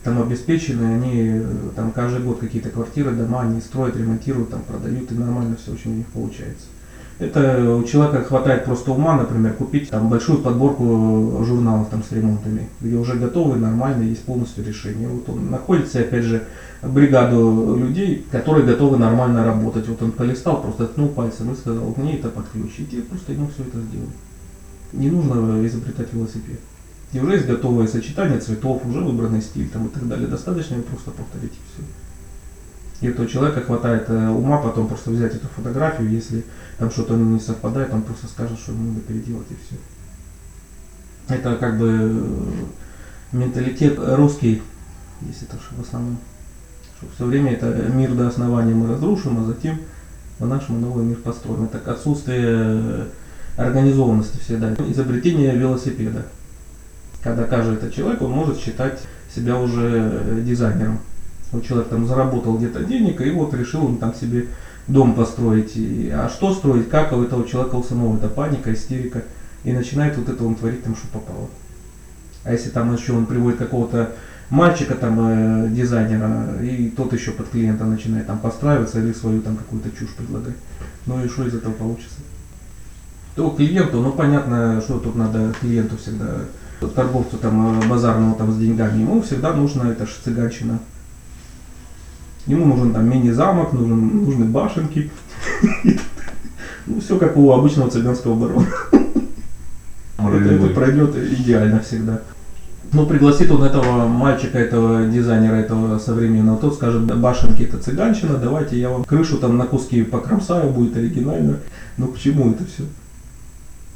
там 0.03 0.21
обеспеченные, 0.21 0.95
они 0.95 1.29
э, 1.29 1.43
там 1.75 1.91
каждый 1.91 2.21
год 2.21 2.39
какие-то 2.39 2.69
квартиры, 2.69 3.11
дома 3.11 3.41
они 3.41 3.61
строят, 3.61 3.95
ремонтируют, 3.95 4.49
там 4.49 4.61
продают, 4.61 5.11
и 5.11 5.15
нормально 5.15 5.57
все 5.61 5.73
очень 5.73 5.91
у 5.91 5.95
них 5.95 6.07
получается. 6.07 6.67
Это 7.17 7.73
у 7.75 7.83
человека 7.83 8.25
хватает 8.25 8.65
просто 8.65 8.91
ума, 8.91 9.15
например, 9.15 9.53
купить 9.53 9.89
там 9.89 10.09
большую 10.09 10.39
подборку 10.39 11.43
журналов 11.45 11.87
там 11.89 12.03
с 12.03 12.11
ремонтами, 12.11 12.67
где 12.81 12.97
уже 12.97 13.13
готовы, 13.13 13.57
нормально, 13.57 14.03
есть 14.03 14.23
полностью 14.23 14.65
решение. 14.65 15.07
Вот 15.07 15.29
он 15.29 15.49
находится, 15.49 16.01
опять 16.01 16.25
же, 16.25 16.43
бригаду 16.83 17.77
людей, 17.79 18.25
которые 18.31 18.65
готовы 18.65 18.97
нормально 18.97 19.45
работать. 19.45 19.87
Вот 19.87 20.01
он 20.01 20.11
полистал, 20.11 20.61
просто 20.61 20.87
ткнул 20.87 21.07
пальцем 21.07 21.53
и 21.53 21.55
сказал, 21.55 21.93
мне 21.95 22.17
это 22.17 22.27
подключить, 22.27 22.93
и 22.93 22.99
просто 22.99 23.31
ему 23.31 23.47
все 23.47 23.63
это 23.63 23.79
сделали. 23.79 24.11
Не 24.95 25.09
нужно 25.09 25.65
изобретать 25.65 26.13
велосипед. 26.13 26.59
И 27.13 27.19
уже 27.19 27.33
есть 27.33 27.47
готовое 27.47 27.87
сочетание 27.87 28.39
цветов, 28.39 28.85
уже 28.85 28.99
выбранный 28.99 29.41
стиль 29.41 29.69
там, 29.69 29.87
и 29.87 29.89
так 29.89 30.07
далее. 30.07 30.27
Достаточно 30.27 30.77
просто 30.81 31.11
повторить 31.11 31.53
и 31.53 31.73
все. 31.73 31.83
И 33.01 33.07
этого 33.07 33.27
человека 33.27 33.61
хватает 33.61 34.09
э, 34.09 34.29
ума 34.29 34.57
потом 34.57 34.87
просто 34.87 35.11
взять 35.11 35.35
эту 35.35 35.47
фотографию, 35.47 36.09
если 36.09 36.43
там 36.77 36.89
что-то 36.89 37.15
не 37.15 37.39
совпадает, 37.39 37.93
он 37.93 38.01
просто 38.01 38.27
скажет, 38.27 38.57
что 38.57 38.71
ему 38.71 38.89
надо 38.89 39.01
переделать 39.01 39.47
и 39.49 39.55
все. 39.55 39.75
Это 41.27 41.55
как 41.57 41.77
бы 41.77 41.89
э, 41.91 43.35
менталитет 43.35 43.99
русский, 43.99 44.61
если 45.21 45.47
это 45.47 45.57
в 45.57 45.81
основном. 45.81 46.17
Что 46.97 47.07
все 47.15 47.25
время 47.25 47.53
это 47.53 47.67
мир 47.93 48.13
до 48.13 48.27
основания 48.27 48.73
мы 48.73 48.87
разрушим, 48.87 49.39
а 49.39 49.45
затем 49.45 49.79
по-нашему 50.39 50.79
новый 50.79 51.05
мир 51.05 51.17
построим. 51.17 51.65
Это 51.65 51.91
отсутствие 51.91 52.43
э, 52.45 53.07
организованности 53.57 54.39
всегда. 54.39 54.73
Изобретение 54.73 55.55
велосипеда. 55.55 56.25
Когда 57.21 57.43
каждый 57.43 57.91
человек, 57.91 58.21
он 58.21 58.31
может 58.31 58.59
считать 58.59 58.99
себя 59.33 59.57
уже 59.57 60.11
э, 60.13 60.41
дизайнером. 60.45 60.99
Вот 61.51 61.65
человек 61.65 61.89
там 61.89 62.07
заработал 62.07 62.57
где-то 62.57 62.83
денег, 62.83 63.21
и 63.21 63.31
вот 63.31 63.53
решил 63.53 63.85
он 63.85 63.97
там 63.97 64.13
себе 64.13 64.47
дом 64.87 65.15
построить. 65.15 65.75
И, 65.75 66.11
а 66.13 66.29
что 66.29 66.53
строить, 66.53 66.89
как 66.89 67.13
у 67.13 67.23
этого 67.23 67.47
человека 67.47 67.75
у 67.75 67.83
самого, 67.83 68.17
это 68.17 68.27
паника, 68.27 68.73
истерика. 68.73 69.23
И 69.63 69.71
начинает 69.71 70.17
вот 70.17 70.29
это 70.29 70.43
он 70.43 70.55
творить 70.55 70.83
там, 70.83 70.95
что 70.95 71.07
попало. 71.07 71.49
А 72.43 72.51
если 72.51 72.69
там 72.69 72.93
еще 72.93 73.13
он 73.13 73.25
приводит 73.25 73.57
какого-то 73.57 74.11
мальчика 74.49 74.93
там 74.93 75.17
э, 75.19 75.69
дизайнера, 75.69 76.61
и 76.61 76.89
тот 76.89 77.13
еще 77.13 77.31
под 77.31 77.49
клиента 77.49 77.85
начинает 77.85 78.27
там 78.27 78.37
подстраиваться 78.37 78.99
или 78.99 79.13
свою 79.13 79.41
там 79.41 79.57
какую-то 79.57 79.89
чушь 79.97 80.13
предлагать. 80.15 80.55
Ну 81.07 81.23
и 81.23 81.27
что 81.27 81.47
из 81.47 81.55
этого 81.55 81.73
получится? 81.73 82.19
То 83.35 83.49
клиенту, 83.49 84.01
ну 84.01 84.11
понятно, 84.13 84.81
что 84.81 84.97
тут 84.99 85.15
надо 85.15 85.53
клиенту 85.59 85.97
всегда, 85.97 86.25
торговцу 86.95 87.37
там 87.37 87.81
э, 87.81 87.87
базарному 87.87 88.35
там 88.35 88.51
с 88.51 88.57
деньгами, 88.57 89.01
ему 89.01 89.21
всегда 89.21 89.53
нужно, 89.53 89.89
это 89.89 90.05
ж 90.05 90.09
цыганщина. 90.23 90.79
Ему 92.47 92.65
нужен 92.65 92.93
там 92.93 93.09
мини-замок, 93.09 93.73
нужен, 93.73 94.25
нужны 94.25 94.45
башенки. 94.45 95.11
Ну, 96.87 97.01
все 97.01 97.17
как 97.17 97.35
у 97.35 97.51
обычного 97.51 97.89
цыганского 97.89 98.35
барона. 98.35 98.67
Это, 100.19 100.53
это 100.53 100.67
пройдет 100.67 101.15
идеально 101.15 101.79
всегда. 101.79 102.21
Ну, 102.93 103.07
пригласит 103.07 103.49
он 103.51 103.63
этого 103.63 104.07
мальчика, 104.07 104.59
этого 104.59 105.07
дизайнера, 105.07 105.55
этого 105.55 105.97
современного, 105.97 106.59
тот 106.59 106.75
скажет, 106.75 107.07
«Да, 107.07 107.15
башенки 107.15 107.63
это 107.63 107.79
цыганщина, 107.79 108.37
давайте 108.37 108.79
я 108.79 108.89
вам 108.89 109.03
крышу 109.03 109.37
там 109.37 109.57
на 109.57 109.65
куски 109.65 110.03
покромсаю, 110.03 110.69
будет 110.69 110.95
оригинально. 110.95 111.57
Ну, 111.97 112.07
к 112.09 112.19
чему 112.19 112.51
это 112.51 112.63
все? 112.65 112.83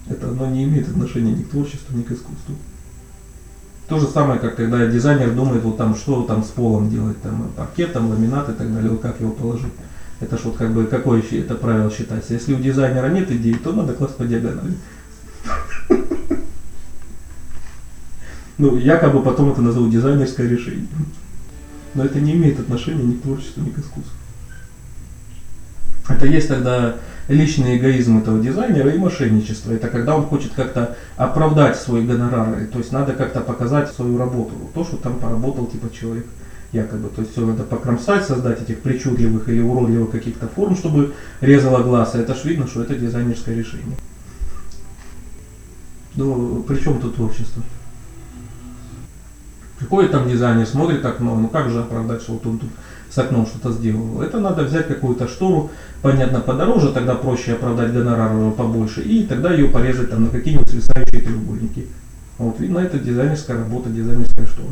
Это 0.09 0.27
оно 0.27 0.47
не 0.47 0.63
имеет 0.63 0.89
отношения 0.89 1.31
ни 1.31 1.43
к 1.43 1.49
творчеству, 1.49 1.95
ни 1.95 2.01
к 2.01 2.11
искусству. 2.11 2.55
То 3.87 3.99
же 3.99 4.07
самое, 4.07 4.39
как 4.39 4.55
когда 4.55 4.85
дизайнер 4.85 5.33
думает, 5.33 5.63
вот 5.63 5.77
там, 5.77 5.95
что 5.95 6.23
там 6.23 6.43
с 6.43 6.47
полом 6.47 6.89
делать, 6.89 7.21
там 7.21 7.51
паркет, 7.55 7.93
там 7.93 8.09
ламинат 8.09 8.49
и 8.49 8.53
так 8.53 8.73
далее, 8.73 8.91
вот 8.91 9.01
как 9.01 9.19
его 9.19 9.31
положить. 9.31 9.73
Это 10.19 10.37
ж 10.37 10.41
вот 10.45 10.57
как 10.57 10.73
бы, 10.73 10.85
какое 10.85 11.23
это 11.31 11.55
правило 11.55 11.89
считается. 11.89 12.33
Если 12.33 12.53
у 12.53 12.59
дизайнера 12.59 13.09
нет 13.09 13.31
идеи, 13.31 13.53
то 13.53 13.71
надо 13.71 13.93
класть 13.93 14.15
по 14.15 14.25
диагонали. 14.25 14.73
Ну, 18.61 18.75
якобы 18.75 19.23
потом 19.23 19.53
это 19.53 19.61
назовут 19.61 19.89
дизайнерское 19.89 20.45
решение. 20.45 20.85
Но 21.93 22.03
это 22.03 22.19
не 22.19 22.33
имеет 22.33 22.59
отношения 22.59 23.05
ни 23.05 23.13
к 23.13 23.21
творчеству, 23.21 23.63
ни 23.63 23.69
к 23.69 23.79
искусству. 23.79 24.11
Это 26.09 26.25
есть 26.25 26.49
тогда 26.49 26.97
личный 27.29 27.77
эгоизм 27.77 28.17
этого 28.17 28.39
дизайнера 28.39 28.89
и 28.89 28.97
мошенничество. 28.97 29.71
Это 29.71 29.87
когда 29.87 30.15
он 30.15 30.25
хочет 30.25 30.53
как-то 30.53 30.97
оправдать 31.15 31.77
свой 31.77 32.03
гонорар. 32.03 32.65
То 32.73 32.79
есть 32.79 32.91
надо 32.91 33.13
как-то 33.13 33.39
показать 33.39 33.91
свою 33.91 34.17
работу. 34.17 34.53
То, 34.73 34.83
что 34.83 34.97
там 34.97 35.19
поработал 35.19 35.67
типа 35.67 35.93
человек 35.93 36.25
якобы. 36.71 37.09
То 37.09 37.21
есть 37.21 37.31
все 37.31 37.45
надо 37.45 37.63
покромсать, 37.63 38.25
создать 38.25 38.61
этих 38.61 38.81
причудливых 38.81 39.47
или 39.47 39.61
уродливых 39.61 40.11
каких-то 40.11 40.47
форм, 40.47 40.75
чтобы 40.75 41.13
резало 41.39 41.83
глаз. 41.83 42.15
Это 42.15 42.33
ж 42.33 42.43
видно, 42.45 42.67
что 42.67 42.81
это 42.81 42.95
дизайнерское 42.95 43.55
решение. 43.55 43.97
Ну, 46.15 46.63
при 46.67 46.77
чем 46.77 46.99
тут 46.99 47.15
творчество? 47.15 47.63
Приходит 49.77 50.11
там 50.11 50.27
дизайнер, 50.27 50.65
смотрит 50.65 51.05
окно, 51.05 51.35
ну 51.39 51.47
как 51.47 51.69
же 51.69 51.79
оправдать, 51.79 52.21
что 52.21 52.33
вот 52.33 52.45
он 52.45 52.59
тут 52.59 52.69
с 53.09 53.17
окном 53.17 53.45
что-то 53.47 53.71
сделал. 53.71 54.21
Это 54.21 54.39
надо 54.39 54.63
взять 54.63 54.87
какую-то 54.87 55.27
штору, 55.27 55.71
понятно, 56.01 56.39
подороже, 56.39 56.91
тогда 56.91 57.15
проще 57.15 57.53
оправдать 57.53 57.91
гонорар 57.91 58.51
побольше, 58.51 59.01
и 59.01 59.25
тогда 59.25 59.53
ее 59.53 59.67
порезать 59.67 60.09
там 60.11 60.25
на 60.25 60.29
какие-нибудь 60.29 60.69
свисающие 60.69 61.21
треугольники. 61.21 61.87
Вот 62.37 62.59
видно, 62.59 62.79
это 62.79 62.99
дизайнерская 62.99 63.57
работа, 63.57 63.89
дизайнерская 63.89 64.45
штора. 64.45 64.69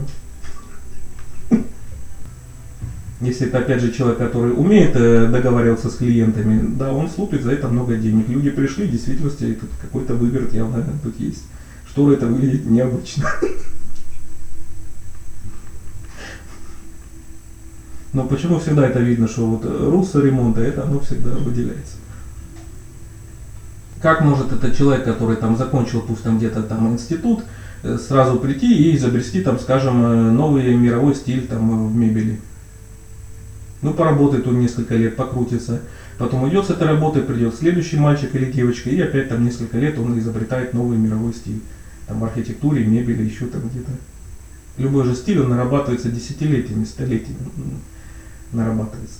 Если 3.19 3.47
это 3.47 3.57
опять 3.57 3.81
же 3.81 3.91
человек, 3.91 4.19
который 4.19 4.51
умеет 4.51 4.95
э, 4.95 5.27
договариваться 5.27 5.89
с 5.89 5.95
клиентами, 5.95 6.75
да, 6.77 6.93
он 6.93 7.09
слупит 7.09 7.41
за 7.41 7.51
это 7.53 7.67
много 7.67 7.95
денег. 7.95 8.29
Люди 8.29 8.51
пришли, 8.51 8.85
в 8.85 8.91
действительности 8.91 9.57
какой-то 9.81 10.13
выигрыш 10.13 10.53
явно 10.53 10.85
тут 11.03 11.19
есть. 11.19 11.43
Штора 11.89 12.13
это 12.13 12.27
выглядит 12.27 12.69
необычно. 12.69 13.25
Но 18.13 18.25
почему 18.25 18.59
всегда 18.59 18.87
это 18.87 18.99
видно, 18.99 19.27
что 19.27 19.45
вот 19.45 19.65
э, 19.65 19.89
руссо 19.89 20.21
ремонта, 20.21 20.61
это 20.61 20.83
оно 20.83 20.99
всегда 20.99 21.31
выделяется. 21.31 21.97
Как 24.01 24.21
может 24.21 24.51
этот 24.53 24.77
человек, 24.77 25.03
который 25.03 25.35
там 25.35 25.57
закончил, 25.57 26.01
пусть 26.01 26.23
там 26.23 26.37
где-то 26.37 26.63
там 26.63 26.93
институт, 26.93 27.43
э, 27.83 27.97
сразу 27.97 28.39
прийти 28.39 28.73
и 28.73 28.95
изобрести 28.95 29.41
там, 29.41 29.59
скажем, 29.59 30.03
э, 30.03 30.31
новый 30.31 30.73
мировой 30.75 31.15
стиль 31.15 31.47
там 31.47 31.89
в 31.89 31.95
мебели? 31.95 32.39
Ну, 33.81 33.93
поработает 33.93 34.47
он 34.47 34.59
несколько 34.59 34.95
лет, 34.95 35.15
покрутится. 35.15 35.81
Потом 36.17 36.49
идет 36.49 36.65
с 36.65 36.69
этой 36.69 36.87
работой, 36.87 37.21
придет 37.21 37.55
следующий 37.55 37.97
мальчик 37.97 38.33
или 38.33 38.51
девочка, 38.51 38.89
и 38.89 38.99
опять 38.99 39.29
там 39.29 39.43
несколько 39.43 39.77
лет 39.77 39.99
он 39.99 40.17
изобретает 40.17 40.73
новый 40.73 40.97
мировой 40.97 41.33
стиль. 41.33 41.61
Там 42.07 42.21
в 42.21 42.23
архитектуре, 42.23 42.85
мебели, 42.85 43.23
еще 43.23 43.45
там 43.45 43.67
где-то. 43.69 43.91
Любой 44.77 45.03
же 45.03 45.13
стиль, 45.13 45.41
он 45.41 45.49
нарабатывается 45.49 46.09
десятилетиями, 46.09 46.85
столетиями 46.85 47.49
нарабатывается. 48.51 49.19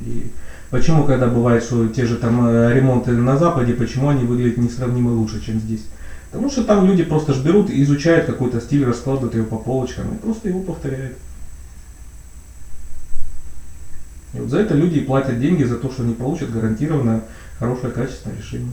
И 0.00 0.30
почему, 0.70 1.04
когда 1.04 1.26
бывает, 1.26 1.62
что 1.62 1.88
те 1.88 2.06
же 2.06 2.16
там 2.16 2.46
э, 2.46 2.74
ремонты 2.74 3.12
на 3.12 3.36
Западе, 3.36 3.74
почему 3.74 4.08
они 4.08 4.24
выглядят 4.24 4.58
несравнимо 4.58 5.10
лучше, 5.10 5.44
чем 5.44 5.60
здесь? 5.60 5.86
Потому 6.30 6.50
что 6.50 6.64
там 6.64 6.86
люди 6.86 7.02
просто 7.02 7.34
ж 7.34 7.42
берут, 7.42 7.70
и 7.70 7.82
изучают 7.82 8.26
какой-то 8.26 8.60
стиль, 8.60 8.84
раскладывают 8.84 9.34
его 9.34 9.46
по 9.46 9.58
полочкам 9.58 10.14
и 10.14 10.18
просто 10.18 10.48
его 10.48 10.60
повторяют. 10.60 11.16
И 14.32 14.38
вот 14.38 14.48
за 14.48 14.60
это 14.60 14.74
люди 14.74 14.98
и 14.98 15.04
платят 15.04 15.40
деньги, 15.40 15.64
за 15.64 15.76
то, 15.76 15.90
что 15.90 16.04
они 16.04 16.14
получат 16.14 16.52
гарантированно 16.52 17.22
хорошее 17.58 17.92
качественное 17.92 18.36
решение. 18.36 18.72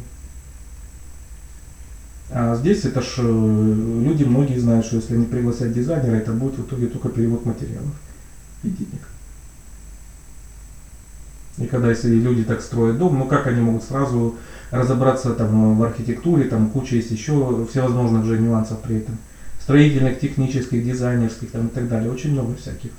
А 2.30 2.56
здесь 2.56 2.86
это 2.86 3.02
ж 3.02 3.16
э, 3.18 3.74
люди 4.04 4.24
многие 4.24 4.60
знают, 4.60 4.86
что 4.86 4.98
если 4.98 5.16
они 5.16 5.26
пригласят 5.26 5.74
дизайнера, 5.74 6.16
это 6.16 6.34
будет 6.34 6.60
в 6.60 6.68
итоге 6.68 6.88
только 6.88 7.10
перевод 7.10 7.46
материалов 7.46 7.94
денег. 8.64 9.08
И 11.58 11.66
когда 11.66 11.90
если 11.90 12.14
люди 12.14 12.44
так 12.44 12.62
строят 12.62 12.98
дом, 13.00 13.18
ну 13.18 13.26
как 13.26 13.48
они 13.48 13.62
могут 13.62 13.84
сразу 13.84 14.36
разобраться 14.70 15.34
там 15.34 15.78
в 15.78 15.84
архитектуре, 15.84 16.46
там 16.46 16.70
куча 16.70 16.96
есть 16.96 17.12
еще 17.12 17.66
всевозможных 17.70 18.26
же 18.26 18.38
нюансов 18.38 18.82
при 18.82 18.98
этом. 18.98 19.18
Строительных, 19.62 20.20
технических, 20.20 20.86
дизайнерских 20.86 21.52
там 21.52 21.68
и 21.68 21.70
так 21.70 21.90
далее. 21.90 22.12
Очень 22.12 22.34
много 22.34 22.56
всяких. 22.56 22.92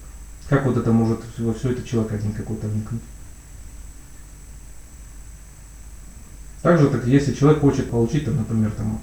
Как 0.49 0.67
вот 0.67 0.77
это 0.77 0.93
может 0.93 1.21
во 1.39 1.55
все 1.55 1.73
это 1.73 1.87
человек 1.87 2.13
один 2.13 2.33
какой-то 2.33 2.67
вникнуть? 2.67 3.03
Также, 6.63 6.89
так, 6.89 7.07
если 7.07 7.33
человек 7.35 7.61
хочет 7.61 7.91
получить, 7.91 8.25
там, 8.25 8.37
например, 8.37 8.73
там, 8.73 9.01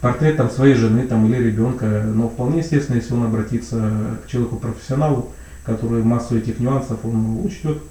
портрет 0.00 0.36
там, 0.36 0.50
своей 0.50 0.74
жены 0.74 1.06
там, 1.06 1.26
или 1.26 1.42
ребенка, 1.42 1.86
но 1.86 2.28
вполне 2.28 2.58
естественно, 2.58 2.96
если 2.96 3.14
он 3.14 3.24
обратится 3.24 4.18
к 4.24 4.28
человеку-профессионалу, 4.28 5.32
который 5.68 6.02
массу 6.02 6.38
этих 6.38 6.60
нюансов 6.60 7.04
он 7.04 7.44
учтет 7.44 7.82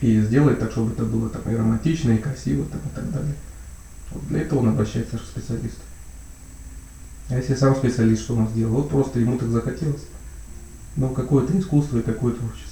и 0.00 0.20
сделает 0.22 0.58
так, 0.58 0.70
чтобы 0.70 0.92
это 0.92 1.04
было 1.04 1.28
там, 1.28 1.42
и 1.52 1.54
романтично, 1.54 2.12
и 2.12 2.18
красиво 2.18 2.64
там, 2.64 2.80
и 2.80 2.94
так 2.94 3.12
далее. 3.12 3.34
Вот 4.10 4.26
для 4.28 4.40
этого 4.40 4.60
он 4.60 4.70
обращается 4.70 5.18
к 5.18 5.22
специалисту. 5.22 5.82
А 7.28 7.36
если 7.36 7.54
сам 7.54 7.76
специалист, 7.76 8.22
что 8.22 8.36
он 8.36 8.48
сделал? 8.48 8.76
Вот 8.76 8.88
просто 8.88 9.20
ему 9.20 9.36
так 9.36 9.50
захотелось. 9.50 10.06
Ну, 10.96 11.10
какое-то 11.10 11.56
искусство 11.58 11.98
и 11.98 12.02
какое-то 12.02 12.38
творчество. 12.38 12.69